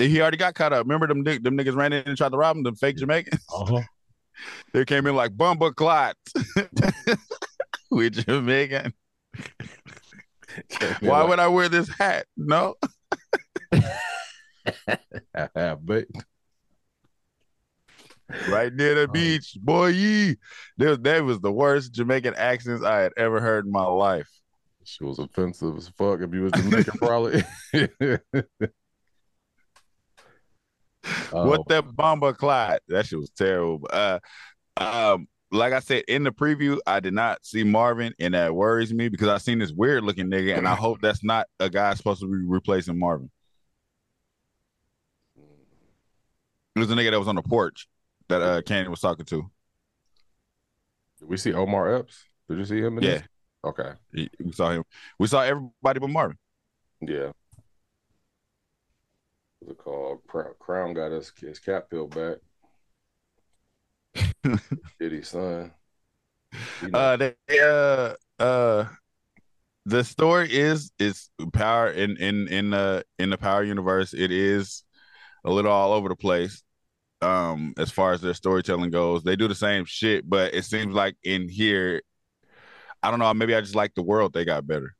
He 0.08 0.20
already 0.20 0.36
got 0.36 0.54
caught 0.54 0.72
up. 0.72 0.84
Remember 0.86 1.06
them 1.06 1.22
them 1.24 1.56
niggas 1.56 1.76
ran 1.76 1.92
in 1.92 2.04
and 2.06 2.16
tried 2.16 2.32
to 2.32 2.38
rob 2.38 2.56
him. 2.56 2.62
Them 2.62 2.76
fake 2.76 2.96
Jamaicans. 2.96 3.44
Uh-huh. 3.54 3.82
They 4.72 4.86
came 4.86 5.06
in 5.06 5.14
like 5.14 5.32
bumba 5.36 5.74
clot 5.74 6.16
with 7.90 8.24
Jamaican. 8.26 8.94
Why 11.00 11.24
would 11.24 11.38
I 11.38 11.48
wear 11.48 11.68
this 11.68 11.90
hat? 11.90 12.24
No, 12.38 12.76
but 13.70 13.82
right 18.48 18.72
near 18.72 18.94
the 18.94 19.06
Oh. 19.08 19.12
beach, 19.12 19.58
boy. 19.60 19.88
Yee. 19.88 20.36
That, 20.78 21.02
that 21.02 21.22
was 21.24 21.40
the 21.40 21.52
worst 21.52 21.92
Jamaican 21.92 22.34
accents 22.36 22.82
I 22.84 23.00
had 23.00 23.12
ever 23.18 23.40
heard 23.40 23.66
in 23.66 23.72
my 23.72 23.84
life. 23.84 24.28
she 24.84 25.04
was 25.04 25.18
offensive 25.18 25.76
as 25.76 25.88
fuck 25.98 26.20
if 26.22 26.32
you 26.32 26.42
was 26.44 26.52
Jamaican, 26.52 26.96
probably. 26.98 27.42
What 31.30 31.60
Oh, 31.60 31.64
that 31.68 31.96
bomba 31.96 32.34
clot? 32.34 32.80
That 32.88 33.06
shit 33.06 33.18
was 33.18 33.30
terrible. 33.30 33.86
Uh, 33.90 34.18
um, 34.76 35.28
like 35.52 35.72
I 35.72 35.80
said 35.80 36.04
in 36.06 36.22
the 36.22 36.30
preview, 36.30 36.78
I 36.86 37.00
did 37.00 37.12
not 37.14 37.44
see 37.44 37.64
Marvin, 37.64 38.14
and 38.20 38.34
that 38.34 38.54
worries 38.54 38.92
me 38.94 39.08
because 39.08 39.28
I 39.28 39.38
seen 39.38 39.58
this 39.58 39.72
weird 39.72 40.04
looking 40.04 40.28
nigga, 40.28 40.56
and 40.56 40.68
I 40.68 40.74
hope 40.74 41.00
that's 41.00 41.24
not 41.24 41.46
a 41.58 41.68
guy 41.68 41.92
supposed 41.94 42.20
to 42.20 42.26
be 42.26 42.46
replacing 42.46 42.98
Marvin. 42.98 43.30
It 46.76 46.78
was 46.78 46.90
a 46.90 46.94
nigga 46.94 47.10
that 47.10 47.18
was 47.18 47.28
on 47.28 47.34
the 47.34 47.42
porch 47.42 47.88
that 48.28 48.40
uh 48.42 48.62
Canyon 48.62 48.90
was 48.90 49.00
talking 49.00 49.26
to. 49.26 49.50
Did 51.18 51.28
we 51.28 51.36
see 51.36 51.52
Omar 51.52 51.96
Epps? 51.96 52.24
Did 52.48 52.58
you 52.58 52.64
see 52.64 52.80
him? 52.80 52.98
In 52.98 53.04
Yeah, 53.04 53.10
This? 53.10 53.22
Okay. 53.64 53.90
we 54.42 54.52
saw 54.52 54.70
him. 54.70 54.84
We 55.18 55.26
saw 55.26 55.42
everybody 55.42 56.00
but 56.00 56.08
Marvin. 56.10 56.38
Yeah. 57.00 57.32
What's 59.60 59.72
it 59.72 59.78
called? 59.78 60.20
Crown, 60.58 60.94
got 60.94 61.12
his, 61.12 61.32
his 61.38 61.58
cap 61.58 61.90
peeled 61.90 62.14
back. 62.14 62.38
Diddy's 64.98 65.28
son. 65.28 65.72
He 66.80 66.90
Uh, 66.92 67.16
they, 67.16 67.34
uh, 67.62 68.14
uh, 68.38 68.86
the 69.86 70.02
story 70.02 70.52
is 70.52 70.90
is 70.98 71.30
power 71.52 71.90
in 71.90 72.16
in 72.16 72.48
in 72.48 72.70
the 72.70 73.04
in 73.18 73.30
the 73.30 73.38
power 73.38 73.62
universe. 73.62 74.14
It 74.14 74.30
is 74.30 74.82
a 75.44 75.50
little 75.50 75.70
all 75.70 75.92
over 75.92 76.08
the 76.08 76.16
place. 76.16 76.62
Um, 77.22 77.74
as 77.76 77.90
far 77.90 78.12
as 78.12 78.22
their 78.22 78.34
storytelling 78.34 78.90
goes, 78.90 79.22
they 79.22 79.36
do 79.36 79.46
the 79.46 79.54
same 79.54 79.84
shit, 79.84 80.28
but 80.28 80.54
it 80.54 80.64
seems 80.64 80.94
like 80.94 81.16
in 81.22 81.50
here, 81.50 82.02
I 83.02 83.10
don't 83.10 83.20
know. 83.20 83.32
Maybe 83.34 83.54
I 83.54 83.60
just 83.60 83.74
like 83.74 83.94
the 83.94 84.02
world 84.02 84.32
they 84.32 84.46
got 84.46 84.66
better. 84.66 84.96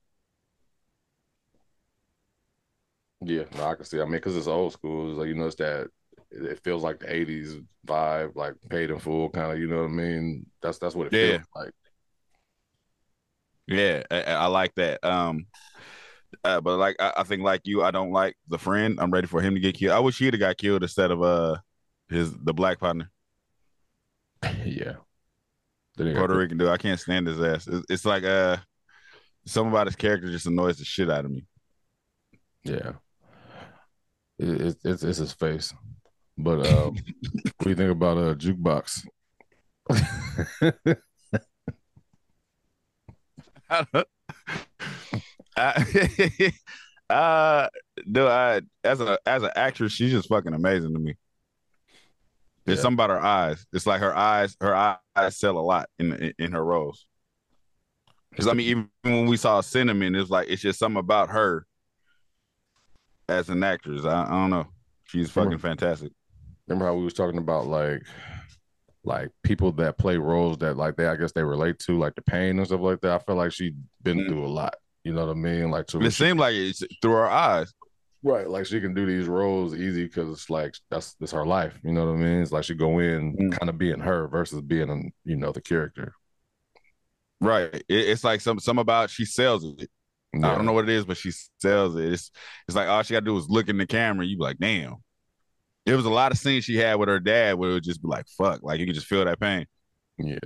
Yeah, 3.23 3.45
no, 3.57 3.65
I 3.65 3.75
can 3.75 3.85
see. 3.85 4.01
I 4.01 4.05
mean, 4.05 4.13
because 4.13 4.37
it's 4.37 4.47
old 4.47 4.73
school. 4.73 5.11
It's 5.11 5.19
like 5.19 5.29
you 5.29 5.35
know, 5.35 5.47
it's 5.47 5.57
that 5.57 5.89
it 6.31 6.61
feels 6.65 6.83
like 6.83 7.01
the 7.01 7.13
'80s 7.15 7.57
vibe, 7.87 8.35
like 8.37 8.55
paid 8.71 8.91
in 8.91 8.99
full, 8.99 9.29
kind 9.31 9.53
of. 9.53 9.59
You 9.59 9.69
know 9.69 9.79
what 9.83 9.85
I 9.85 9.89
mean? 9.89 10.47
That's 10.63 10.79
that's 10.79 10.95
what 10.95 11.07
it 11.07 11.13
Yeah. 11.13 11.19
feels 11.19 11.47
like. 11.55 11.73
Yeah, 13.67 14.03
I, 14.11 14.23
I 14.23 14.47
like 14.47 14.75
that. 14.77 15.05
Um, 15.05 15.47
uh, 16.45 16.61
but 16.61 16.79
like 16.79 16.97
I, 17.01 17.15
I 17.19 17.23
think 17.25 17.43
like 17.43 17.63
you, 17.65 17.83
I 17.83 17.91
don't 17.91 18.13
like 18.13 18.37
the 18.49 18.59
friend. 18.59 18.99
I'm 19.01 19.11
ready 19.13 19.27
for 19.29 19.41
him 19.43 19.55
to 19.55 19.61
get 19.61 19.77
killed. 19.77 19.95
I 19.95 20.01
wish 20.01 20.19
he'd 20.19 20.35
have 20.35 20.41
got 20.41 20.59
killed 20.59 20.83
instead 20.83 21.11
of 21.11 21.23
uh 21.23 21.59
his 22.11 22.33
the 22.39 22.55
black 22.55 22.81
partner. 22.81 23.11
yeah. 24.65 24.97
Puerto 26.13 26.35
Rican 26.35 26.59
dude. 26.59 26.69
I 26.69 26.77
can't 26.77 27.01
stand 27.01 27.27
his 27.27 27.41
ass. 27.41 27.67
It's, 27.67 27.87
it's 27.89 28.05
like 28.05 28.25
uh, 28.25 28.57
something 29.47 29.73
about 29.73 29.89
his 29.89 29.97
character 29.97 30.31
just 30.31 30.47
annoys 30.47 30.79
the 30.79 30.85
shit 30.87 31.11
out 31.11 31.25
of 31.27 31.31
me. 31.31 31.47
Yeah. 32.65 32.93
It, 34.41 34.61
it, 34.61 34.77
it's 34.85 35.03
it's 35.05 35.19
his 35.19 35.33
face. 35.33 35.75
But 36.39 36.61
um, 36.67 36.95
what 37.43 37.59
do 37.61 37.69
you 37.71 37.77
think 37.77 37.91
about 37.93 38.17
a 38.19 38.31
uh, 38.31 38.35
jukebox? 38.35 39.07
I, 45.57 46.53
uh, 47.11 47.69
no, 48.07 48.29
I 48.29 48.61
as 48.85 49.01
a 49.01 49.19
as 49.27 49.43
an 49.43 49.51
actress, 49.55 49.93
she's 49.93 50.13
just 50.13 50.29
fucking 50.29 50.55
amazing 50.55 50.95
to 50.95 50.99
me. 50.99 51.17
There's 52.65 52.79
Yeah. 52.79 52.83
something 52.83 52.95
about 52.97 53.11
her 53.11 53.21
eyes. 53.21 53.67
It's 53.73 53.87
like 53.87 54.01
her 54.01 54.17
eyes, 54.17 54.57
her 54.61 54.75
eyes 54.75 55.37
sell 55.37 55.59
a 55.59 55.61
lot 55.61 55.89
in 55.99 56.13
in, 56.13 56.35
in 56.39 56.53
her 56.53 56.65
roles. 56.65 57.07
Because 58.31 58.47
I 58.47 58.53
mean, 58.55 58.67
even 58.67 58.91
when 59.03 59.27
we 59.27 59.37
saw 59.37 59.61
Cinnamon, 59.61 60.15
it's 60.15 60.31
like 60.31 60.49
it's 60.49 60.63
just 60.63 60.79
something 60.79 61.01
about 61.01 61.31
her 61.31 61.67
as 63.31 63.49
an 63.49 63.63
actress. 63.63 64.05
I, 64.05 64.25
I 64.25 64.29
don't 64.29 64.51
know. 64.51 64.67
She's 65.05 65.31
fucking 65.31 65.59
fantastic. 65.59 66.13
Remember 66.67 66.87
how 66.87 66.95
we 66.95 67.05
was 67.05 67.15
talking 67.15 67.39
about 67.39 67.67
like 67.67 68.03
like 69.03 69.31
people 69.43 69.73
that 69.73 69.97
play 69.99 70.19
roles 70.19 70.59
that 70.59 70.77
like 70.77 70.97
they 70.97 71.07
I 71.07 71.17
guess 71.17 71.33
they 71.33 71.43
relate 71.43 71.79
to, 71.81 71.99
like 71.99 72.15
the 72.15 72.23
pain 72.23 72.59
and 72.59 72.67
stuff 72.67 72.81
like 72.81 73.01
that. 73.01 73.13
I 73.13 73.19
feel 73.25 73.37
like 73.37 73.53
she's 73.53 73.73
been 74.03 74.19
Mhm. 74.19 74.29
through 74.29 74.47
a 74.47 74.49
lot. 74.49 74.77
You 75.05 75.13
know 75.15 75.27
what 75.27 75.33
I 75.33 75.39
mean? 75.39 75.71
Like 75.71 75.87
to 75.89 76.01
It 76.03 76.11
seemed 76.13 76.39
like 76.39 76.55
it's 76.55 76.83
through 77.01 77.13
her 77.13 77.27
eyes. 77.31 77.73
right, 78.23 78.49
like 78.49 78.67
she 78.67 78.81
can 78.81 78.93
do 78.93 79.07
these 79.07 79.27
roles 79.27 79.75
easy 79.75 80.05
because 80.05 80.29
it's 80.31 80.51
like 80.51 80.75
that's 80.91 81.15
that's 81.15 81.33
her 81.33 81.47
life. 81.47 81.79
You 81.83 81.93
know 81.93 82.05
what 82.07 82.13
I 82.13 82.19
mean? 82.19 82.43
It's 82.43 82.53
like 82.53 82.65
she 82.65 82.75
go 82.75 82.99
in 82.99 83.35
Mm. 83.37 83.59
kind 83.59 83.71
of 83.71 83.79
being 83.79 84.01
her 84.01 84.29
versus 84.29 84.61
being 84.61 85.13
you 85.25 85.37
know 85.37 85.51
the 85.53 85.63
character. 85.63 86.13
Right. 87.41 87.75
It, 87.75 87.85
it's 87.89 88.23
like 88.23 88.41
some 88.43 88.59
some 88.61 88.79
about 88.79 89.11
she 89.11 89.25
sells 89.25 89.65
it. 89.65 89.91
I 90.35 90.55
don't 90.55 90.65
know 90.65 90.73
what 90.73 90.89
it 90.89 90.95
is, 90.95 91.05
but 91.05 91.17
she 91.17 91.33
sells 91.61 91.97
it. 91.97 92.13
It's 92.13 92.31
it's 92.69 92.77
like 92.77 92.89
all 92.89 93.03
she 93.03 93.15
gotta 93.15 93.25
do 93.25 93.37
is 93.37 93.49
look 93.49 93.69
in 93.69 93.79
the 93.79 93.87
camera. 93.87 94.23
And 94.23 94.31
you 94.31 94.37
be 94.39 94.45
like, 94.45 94.59
damn. 94.59 94.97
There 95.87 95.97
was 95.97 96.05
a 96.05 96.11
lot 96.11 96.31
of 96.31 96.39
scenes 96.39 96.65
she 96.65 96.77
had 96.77 96.97
with 96.97 97.09
her 97.09 97.19
dad 97.19 97.57
where 97.57 97.71
it 97.71 97.73
would 97.73 97.85
just 97.85 98.03
be 98.03 98.09
like, 98.09 98.27
fuck, 98.29 98.63
like 98.63 98.79
you 98.79 98.87
could 98.87 98.95
just 98.95 99.07
feel 99.07 99.25
that 99.25 99.41
pain. 99.41 99.67
Yeah. 100.19 100.39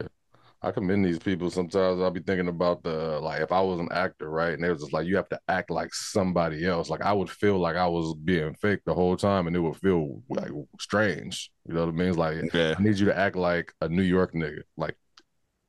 I 0.65 0.71
commend 0.71 1.05
these 1.05 1.19
people. 1.19 1.51
Sometimes 1.51 2.01
I'll 2.01 2.11
be 2.11 2.21
thinking 2.21 2.49
about 2.49 2.83
the 2.83 3.21
like 3.21 3.43
if 3.43 3.53
I 3.53 3.61
was 3.61 3.81
an 3.81 3.91
actor, 3.93 4.31
right? 4.31 4.55
And 4.55 4.65
it 4.65 4.71
was 4.71 4.81
just 4.81 4.95
like 4.95 5.07
you 5.07 5.17
have 5.17 5.29
to 5.29 5.41
act 5.47 5.71
like 5.71 5.93
somebody 5.93 6.65
else. 6.67 6.89
Like 6.89 7.03
I 7.03 7.13
would 7.13 7.29
feel 7.29 7.59
like 7.59 7.77
I 7.77 7.87
was 7.87 8.15
being 8.15 8.55
fake 8.55 8.81
the 8.87 8.95
whole 8.95 9.15
time, 9.17 9.47
and 9.47 9.55
it 9.55 9.61
would 9.61 9.77
feel 9.77 10.23
like 10.31 10.51
strange. 10.81 11.51
You 11.69 11.75
know 11.75 11.85
what 11.85 11.95
I 11.95 11.97
mean? 11.97 12.09
It's 12.09 12.17
like 12.17 12.55
yeah. 12.55 12.75
I 12.79 12.83
need 12.83 12.99
you 12.99 13.07
to 13.07 13.19
act 13.19 13.37
like 13.37 13.75
a 13.83 13.89
New 13.91 14.03
York 14.03 14.33
nigga. 14.33 14.63
Like 14.79 14.97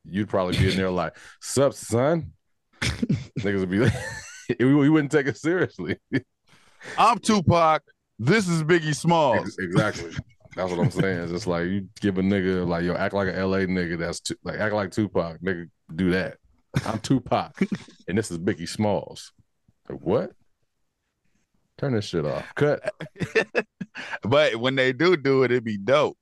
you'd 0.05 0.29
probably 0.29 0.57
be 0.57 0.71
in 0.71 0.77
there 0.77 0.89
like, 0.89 1.17
"Sup, 1.41 1.73
son?" 1.73 2.31
Niggas 3.39 3.59
would 3.59 3.69
be 3.69 3.79
like, 3.79 3.93
we 4.59 4.89
wouldn't 4.89 5.11
take 5.11 5.27
it 5.27 5.37
seriously. 5.37 5.97
I'm 6.97 7.19
Tupac. 7.19 7.83
This 8.19 8.47
is 8.47 8.63
Biggie 8.63 8.95
Smalls. 8.95 9.57
Exactly. 9.59 10.11
That's 10.55 10.71
what 10.71 10.79
I'm 10.79 10.91
saying. 10.91 11.19
It's 11.19 11.31
just 11.31 11.47
like 11.47 11.65
you 11.65 11.87
give 11.99 12.17
a 12.17 12.21
nigga 12.21 12.65
like 12.65 12.83
yo 12.83 12.95
act 12.95 13.13
like 13.13 13.27
an 13.27 13.35
LA 13.35 13.59
nigga. 13.59 13.97
That's 13.97 14.21
like 14.43 14.59
act 14.59 14.73
like 14.73 14.91
Tupac. 14.91 15.41
Nigga, 15.41 15.69
do 15.93 16.11
that. 16.11 16.37
I'm 16.85 16.99
Tupac, 16.99 17.57
and 18.07 18.17
this 18.17 18.31
is 18.31 18.37
Biggie 18.37 18.67
Smalls. 18.67 19.33
Like, 19.89 19.99
what? 19.99 20.31
Turn 21.77 21.93
this 21.93 22.05
shit 22.05 22.25
off. 22.25 22.45
Cut. 22.55 22.93
but 24.23 24.55
when 24.55 24.75
they 24.75 24.93
do 24.93 25.17
do 25.17 25.43
it, 25.43 25.51
it'd 25.51 25.63
be 25.63 25.77
dope. 25.77 26.17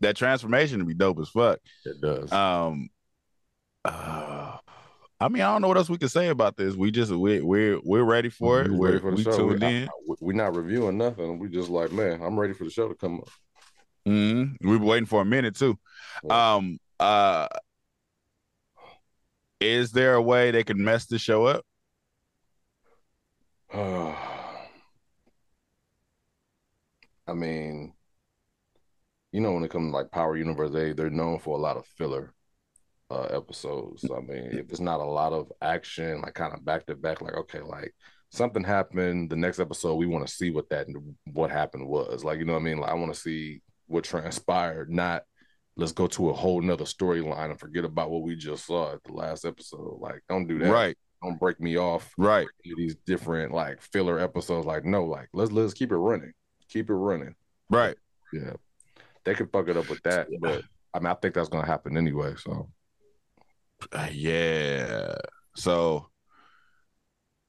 That 0.00 0.16
transformation 0.16 0.78
would 0.78 0.88
be 0.88 0.94
dope 0.94 1.18
as 1.20 1.28
fuck. 1.28 1.58
It 1.84 2.00
does. 2.00 2.30
Um. 2.30 2.88
Uh, 3.84 4.58
I 5.22 5.28
mean, 5.28 5.42
I 5.42 5.52
don't 5.52 5.62
know 5.62 5.68
what 5.68 5.76
else 5.76 5.88
we 5.88 5.98
can 5.98 6.08
say 6.08 6.28
about 6.28 6.56
this. 6.56 6.74
We 6.74 6.90
just 6.90 7.12
we 7.12 7.40
we're 7.40 7.78
we're 7.84 8.02
ready 8.02 8.28
for 8.28 8.60
it. 8.60 8.72
We're, 8.72 8.88
ready 8.88 8.98
for 8.98 9.12
the 9.12 9.16
we 9.18 9.22
show. 9.22 9.46
We, 9.46 9.64
in. 9.64 9.88
we're 10.20 10.32
not 10.32 10.56
reviewing 10.56 10.98
nothing. 10.98 11.38
We 11.38 11.48
just 11.48 11.68
like, 11.68 11.92
man, 11.92 12.20
I'm 12.20 12.36
ready 12.36 12.54
for 12.54 12.64
the 12.64 12.70
show 12.70 12.88
to 12.88 12.96
come 12.96 13.20
up. 13.20 13.28
Mm-hmm. 14.04 14.68
We've 14.68 14.80
been 14.80 14.88
waiting 14.88 15.06
for 15.06 15.22
a 15.22 15.24
minute 15.24 15.54
too. 15.54 15.78
Yeah. 16.24 16.54
Um. 16.54 16.80
Uh. 16.98 17.46
Is 19.60 19.92
there 19.92 20.14
a 20.14 20.22
way 20.22 20.50
they 20.50 20.64
could 20.64 20.76
mess 20.76 21.06
the 21.06 21.20
show 21.20 21.46
up? 21.46 21.64
I 23.72 24.14
mean, 27.32 27.92
you 29.30 29.40
know, 29.40 29.52
when 29.52 29.62
it 29.62 29.70
comes 29.70 29.92
to 29.92 29.96
like 29.96 30.10
Power 30.10 30.36
Universe, 30.36 30.72
they 30.72 30.92
they're 30.92 31.10
known 31.10 31.38
for 31.38 31.56
a 31.56 31.60
lot 31.60 31.76
of 31.76 31.86
filler 31.86 32.34
uh, 33.12 33.36
episodes. 33.36 34.04
I 34.04 34.20
mean, 34.20 34.50
if 34.52 34.70
it's 34.70 34.80
not 34.80 35.00
a 35.00 35.04
lot 35.04 35.32
of 35.32 35.52
action, 35.60 36.22
like 36.22 36.34
kind 36.34 36.54
of 36.54 36.64
back 36.64 36.86
to 36.86 36.94
back, 36.94 37.20
like 37.20 37.34
okay, 37.34 37.60
like 37.60 37.94
something 38.30 38.64
happened. 38.64 39.30
The 39.30 39.36
next 39.36 39.60
episode, 39.60 39.96
we 39.96 40.06
want 40.06 40.26
to 40.26 40.32
see 40.32 40.50
what 40.50 40.68
that 40.70 40.86
what 41.32 41.50
happened 41.50 41.86
was. 41.86 42.24
Like 42.24 42.38
you 42.38 42.44
know 42.44 42.54
what 42.54 42.60
I 42.60 42.64
mean? 42.64 42.78
Like 42.78 42.90
I 42.90 42.94
want 42.94 43.12
to 43.12 43.20
see 43.20 43.62
what 43.86 44.04
transpired. 44.04 44.90
Not 44.90 45.22
let's 45.76 45.92
go 45.92 46.06
to 46.06 46.30
a 46.30 46.32
whole 46.32 46.60
nother 46.60 46.84
storyline 46.84 47.50
and 47.50 47.60
forget 47.60 47.84
about 47.84 48.10
what 48.10 48.22
we 48.22 48.36
just 48.36 48.66
saw 48.66 48.92
at 48.92 49.04
the 49.04 49.12
last 49.12 49.44
episode. 49.44 49.98
Like 50.00 50.22
don't 50.28 50.46
do 50.46 50.58
that. 50.58 50.70
Right. 50.70 50.96
Don't 51.22 51.38
break 51.38 51.60
me 51.60 51.78
off. 51.78 52.12
Right. 52.18 52.48
These 52.64 52.96
different 53.06 53.52
like 53.52 53.80
filler 53.80 54.18
episodes. 54.18 54.66
Like 54.66 54.84
no, 54.84 55.04
like 55.04 55.28
let's 55.32 55.52
let's 55.52 55.74
keep 55.74 55.92
it 55.92 55.96
running. 55.96 56.32
Keep 56.68 56.90
it 56.90 56.94
running. 56.94 57.34
Right. 57.70 57.96
Yeah. 58.32 58.54
They 59.24 59.34
could 59.34 59.50
fuck 59.52 59.68
it 59.68 59.76
up 59.76 59.88
with 59.88 60.02
that, 60.02 60.28
but 60.40 60.62
I 60.94 60.98
mean 60.98 61.06
I 61.06 61.14
think 61.14 61.34
that's 61.34 61.48
gonna 61.48 61.66
happen 61.66 61.96
anyway. 61.96 62.34
So 62.36 62.68
yeah. 64.12 65.14
So 65.56 66.08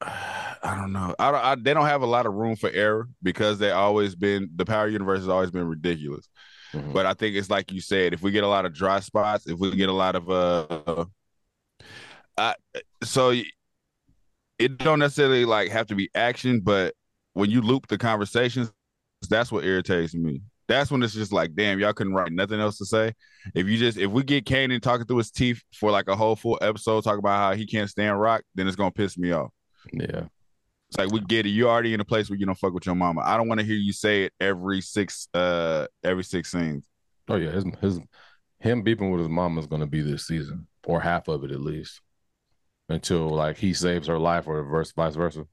I 0.00 0.76
don't 0.76 0.92
know. 0.92 1.14
I, 1.18 1.30
don't, 1.30 1.44
I 1.44 1.54
they 1.56 1.74
don't 1.74 1.86
have 1.86 2.02
a 2.02 2.06
lot 2.06 2.26
of 2.26 2.34
room 2.34 2.56
for 2.56 2.70
error 2.70 3.08
because 3.22 3.58
they 3.58 3.70
always 3.70 4.14
been 4.14 4.50
the 4.56 4.64
power 4.64 4.88
universe 4.88 5.20
has 5.20 5.28
always 5.28 5.50
been 5.50 5.68
ridiculous. 5.68 6.28
Mm-hmm. 6.72 6.92
But 6.92 7.06
I 7.06 7.14
think 7.14 7.36
it's 7.36 7.50
like 7.50 7.70
you 7.70 7.80
said, 7.80 8.12
if 8.14 8.22
we 8.22 8.30
get 8.30 8.44
a 8.44 8.48
lot 8.48 8.64
of 8.64 8.74
dry 8.74 9.00
spots, 9.00 9.46
if 9.46 9.58
we 9.58 9.74
get 9.76 9.88
a 9.88 9.92
lot 9.92 10.16
of 10.16 10.30
uh, 10.30 11.04
I, 12.36 12.54
so 13.02 13.34
it 14.58 14.78
don't 14.78 14.98
necessarily 14.98 15.44
like 15.44 15.70
have 15.70 15.86
to 15.88 15.94
be 15.94 16.10
action, 16.14 16.60
but 16.60 16.94
when 17.34 17.50
you 17.50 17.60
loop 17.60 17.86
the 17.88 17.98
conversations, 17.98 18.72
that's 19.28 19.52
what 19.52 19.64
irritates 19.64 20.14
me 20.14 20.42
that's 20.68 20.90
when 20.90 21.02
it's 21.02 21.14
just 21.14 21.32
like, 21.32 21.54
damn, 21.54 21.78
y'all 21.78 21.92
couldn't 21.92 22.14
write 22.14 22.32
nothing 22.32 22.60
else 22.60 22.78
to 22.78 22.86
say. 22.86 23.12
If 23.54 23.66
you 23.66 23.78
just 23.78 23.98
if 23.98 24.10
we 24.10 24.22
get 24.22 24.44
Kanan 24.46 24.80
talking 24.80 25.06
through 25.06 25.18
his 25.18 25.30
teeth 25.30 25.62
for 25.74 25.90
like 25.90 26.08
a 26.08 26.16
whole 26.16 26.36
full 26.36 26.58
episode, 26.62 27.04
talking 27.04 27.18
about 27.18 27.38
how 27.38 27.54
he 27.54 27.66
can't 27.66 27.90
stand 27.90 28.16
Raq, 28.16 28.40
then 28.54 28.66
it's 28.66 28.76
gonna 28.76 28.90
piss 28.90 29.18
me 29.18 29.32
off. 29.32 29.50
Yeah. 29.92 30.24
It's 30.88 30.98
like 30.98 31.10
we 31.10 31.20
get 31.20 31.46
it. 31.46 31.50
You're 31.50 31.70
already 31.70 31.94
in 31.94 32.00
a 32.00 32.04
place 32.04 32.30
where 32.30 32.38
you 32.38 32.46
don't 32.46 32.58
fuck 32.58 32.72
with 32.72 32.86
your 32.86 32.94
mama. 32.94 33.22
I 33.22 33.36
don't 33.36 33.48
want 33.48 33.60
to 33.60 33.66
hear 33.66 33.76
you 33.76 33.92
say 33.92 34.24
it 34.24 34.32
every 34.40 34.80
six 34.80 35.28
uh 35.34 35.86
every 36.02 36.24
six 36.24 36.50
scenes. 36.50 36.86
Oh 37.28 37.36
yeah, 37.36 37.50
his 37.50 37.64
his 37.80 38.00
him 38.60 38.84
beeping 38.84 39.10
with 39.10 39.20
his 39.20 39.28
mama 39.28 39.60
is 39.60 39.66
gonna 39.66 39.86
be 39.86 40.00
this 40.00 40.26
season, 40.26 40.66
or 40.86 41.00
half 41.00 41.28
of 41.28 41.44
it 41.44 41.50
at 41.50 41.60
least. 41.60 42.00
Until 42.88 43.28
like 43.28 43.56
he 43.56 43.72
saves 43.72 44.06
her 44.08 44.18
life 44.18 44.46
or 44.46 44.62
vice 44.62 44.92
vice 44.92 45.14
versa. 45.14 45.46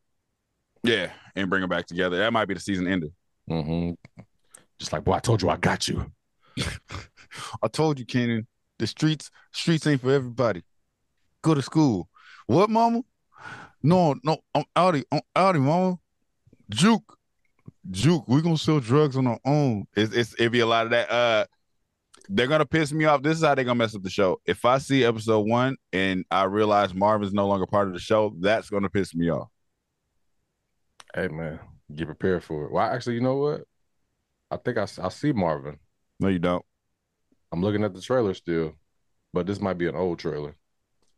Yeah, 0.83 1.11
and 1.35 1.49
bring 1.49 1.61
them 1.61 1.69
back 1.69 1.85
together. 1.85 2.17
That 2.17 2.33
might 2.33 2.45
be 2.45 2.53
the 2.53 2.59
season 2.59 2.87
ender. 2.87 3.07
Mm-hmm. 3.49 4.21
Just 4.81 4.93
like, 4.93 5.03
boy, 5.03 5.13
I 5.13 5.19
told 5.19 5.43
you 5.43 5.49
I 5.51 5.57
got 5.57 5.87
you. 5.87 6.11
I 7.61 7.67
told 7.67 7.99
you, 7.99 8.05
Kenan, 8.05 8.47
the 8.79 8.87
streets 8.87 9.29
streets 9.51 9.85
ain't 9.85 10.01
for 10.01 10.11
everybody. 10.11 10.63
Go 11.43 11.53
to 11.53 11.61
school. 11.61 12.09
What, 12.47 12.67
mama? 12.67 13.03
No, 13.83 14.15
no, 14.23 14.39
I'm 14.55 14.63
outie. 14.75 15.03
I'm 15.11 15.21
outie, 15.35 15.61
mama. 15.61 15.99
Juke. 16.67 17.15
Juke, 17.91 18.27
we 18.27 18.41
gonna 18.41 18.57
sell 18.57 18.79
drugs 18.79 19.15
on 19.15 19.27
our 19.27 19.37
own. 19.45 19.85
It's, 19.95 20.15
it's 20.15 20.33
it 20.39 20.49
be 20.49 20.61
a 20.61 20.65
lot 20.65 20.85
of 20.85 20.89
that. 20.89 21.11
Uh 21.11 21.45
they're 22.27 22.47
gonna 22.47 22.65
piss 22.65 22.91
me 22.91 23.05
off. 23.05 23.21
This 23.21 23.37
is 23.37 23.43
how 23.43 23.53
they're 23.53 23.63
gonna 23.63 23.75
mess 23.75 23.93
up 23.93 24.01
the 24.01 24.09
show. 24.09 24.41
If 24.47 24.65
I 24.65 24.79
see 24.79 25.05
episode 25.05 25.47
one 25.47 25.77
and 25.93 26.25
I 26.31 26.45
realize 26.45 26.95
Marvin's 26.95 27.33
no 27.33 27.47
longer 27.47 27.67
part 27.67 27.87
of 27.87 27.93
the 27.93 27.99
show, 27.99 28.33
that's 28.39 28.71
gonna 28.71 28.89
piss 28.89 29.13
me 29.13 29.29
off. 29.29 29.49
Hey 31.13 31.27
man, 31.27 31.59
get 31.93 32.07
prepared 32.07 32.43
for 32.43 32.65
it. 32.65 32.71
Well, 32.71 32.83
actually, 32.83 33.13
you 33.13 33.21
know 33.21 33.35
what? 33.35 33.61
I 34.51 34.57
think 34.57 34.77
I, 34.77 34.83
I 35.01 35.09
see 35.09 35.31
Marvin. 35.31 35.79
No, 36.19 36.27
you 36.27 36.39
don't. 36.39 36.65
I'm 37.51 37.61
looking 37.61 37.83
at 37.83 37.93
the 37.93 38.01
trailer 38.01 38.33
still, 38.33 38.73
but 39.33 39.47
this 39.47 39.61
might 39.61 39.77
be 39.77 39.87
an 39.87 39.95
old 39.95 40.19
trailer. 40.19 40.55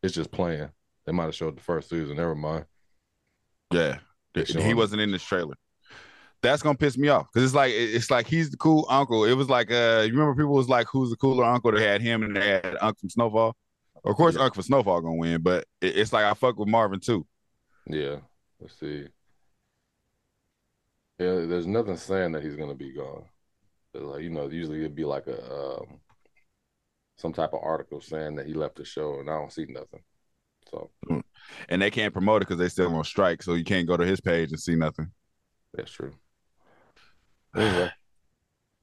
It's 0.04 0.14
just 0.14 0.32
playing. 0.32 0.70
They 1.06 1.12
might 1.12 1.26
have 1.26 1.36
showed 1.36 1.58
the 1.58 1.62
first 1.62 1.90
season. 1.90 2.18
Never 2.18 2.36
mind. 2.36 2.66
Yeah, 3.72 3.98
he 4.36 4.74
wasn't 4.74 5.02
in 5.02 5.12
this 5.12 5.24
trailer. 5.24 5.56
That's 6.42 6.62
gonna 6.62 6.78
piss 6.78 6.98
me 6.98 7.08
off 7.08 7.28
because 7.32 7.46
it's 7.46 7.56
like 7.56 7.72
it's 7.74 8.12
like 8.12 8.28
he's 8.28 8.52
the 8.52 8.58
cool 8.58 8.86
uncle. 8.90 9.24
It 9.26 9.34
was 9.34 9.50
like 9.50 9.72
uh, 9.72 10.04
you 10.06 10.12
remember 10.12 10.36
people 10.36 10.54
was 10.54 10.70
like, 10.70 10.88
who's 10.92 11.10
the 11.10 11.16
cooler 11.16 11.46
uncle? 11.46 11.72
They 11.72 11.84
had 11.84 12.02
him 12.02 12.22
and 12.22 12.36
they 12.36 12.48
had 12.48 12.78
Uncle 12.82 13.00
from 13.00 13.10
Snowfall. 13.10 13.56
Of 14.04 14.16
course, 14.16 14.36
yeah. 14.36 14.42
Uncle 14.42 14.56
from 14.56 14.64
Snowfall 14.64 15.02
gonna 15.02 15.16
win, 15.16 15.42
but 15.42 15.66
it's 15.82 16.14
like 16.14 16.26
I 16.26 16.34
fuck 16.34 16.60
with 16.60 16.68
Marvin 16.68 17.00
too. 17.00 17.26
Yeah, 17.88 18.18
let's 18.60 18.78
see. 18.78 19.08
Yeah, 21.20 21.46
there's 21.46 21.68
nothing 21.68 21.98
saying 21.98 22.32
that 22.34 22.44
he's 22.44 22.56
gonna 22.56 22.76
be 22.76 22.94
gone. 22.94 23.26
Like 23.94 24.24
you 24.24 24.30
know, 24.30 24.48
usually 24.50 24.80
it'd 24.80 24.96
be 24.96 25.06
like 25.06 25.28
a 25.28 25.54
um, 25.54 26.00
some 27.18 27.34
type 27.34 27.54
of 27.54 27.62
article 27.64 28.02
saying 28.02 28.36
that 28.36 28.48
he 28.48 28.54
left 28.54 28.76
the 28.76 28.86
show, 28.86 29.20
and 29.20 29.30
I 29.30 29.34
don't 29.34 29.52
see 29.52 29.66
nothing. 29.68 30.02
So, 30.72 30.90
hmm. 31.08 31.20
and 31.70 31.82
they 31.82 31.92
can't 31.92 32.14
promote 32.14 32.42
it 32.42 32.48
because 32.48 32.60
they 32.60 32.70
still 32.70 32.96
on 32.96 33.04
strike, 33.04 33.44
so 33.44 33.54
you 33.54 33.64
can't 33.64 33.88
go 33.88 33.96
to 33.96 34.06
his 34.06 34.20
page 34.20 34.52
and 34.52 34.60
see 34.60 34.76
nothing. 34.76 35.12
That's 35.74 35.92
true. 35.92 36.14
Anyway. 37.56 37.92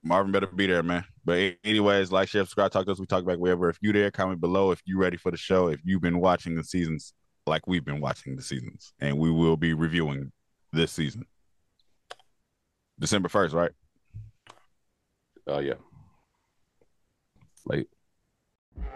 Marvin 0.03 0.33
better 0.33 0.47
be 0.47 0.66
there, 0.66 0.83
man. 0.83 1.05
But 1.25 1.57
anyways, 1.64 2.11
like, 2.11 2.29
share, 2.29 2.43
subscribe, 2.43 2.71
talk 2.71 2.87
to 2.87 2.93
us. 2.93 3.01
We 3.01 3.07
talk 3.07 3.27
back 3.27 3.38
wherever. 3.38 3.69
If 3.69 3.79
you 3.83 3.93
there, 3.93 4.11
comment 4.11 4.40
below 4.40 4.71
if 4.71 4.81
you 4.87 4.99
ready 4.99 5.16
for 5.16 5.31
the 5.31 5.37
show. 5.37 5.69
If 5.69 5.81
you've 5.85 6.01
been 6.01 6.21
watching 6.21 6.55
the 6.55 6.64
seasons 6.64 7.12
like 7.47 7.66
we've 7.66 7.85
been 7.85 8.01
watching 8.01 8.37
the 8.37 8.43
seasons, 8.43 8.93
and 9.01 9.19
we 9.19 9.31
will 9.31 9.57
be 9.57 9.75
reviewing 9.75 10.33
this 10.73 10.93
season. 10.93 11.27
December 13.01 13.29
1st, 13.29 13.55
right? 13.55 13.71
Uh, 15.49 15.59
yeah. 15.59 15.75
Late. 17.67 17.89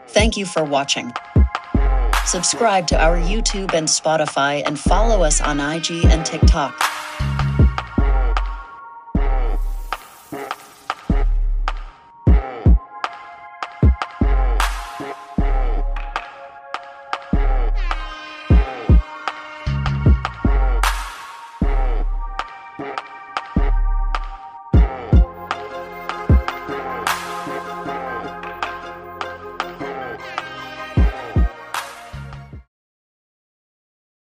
Thank 0.08 0.36
you 0.36 0.46
for 0.46 0.62
watching. 0.62 1.12
Subscribe 2.26 2.86
to 2.88 3.02
our 3.02 3.18
YouTube 3.18 3.74
and 3.74 3.88
Spotify 3.88 4.62
and 4.64 4.78
follow 4.78 5.22
us 5.22 5.40
on 5.40 5.60
IG 5.60 6.04
and 6.06 6.24
TikTok. 6.24 6.93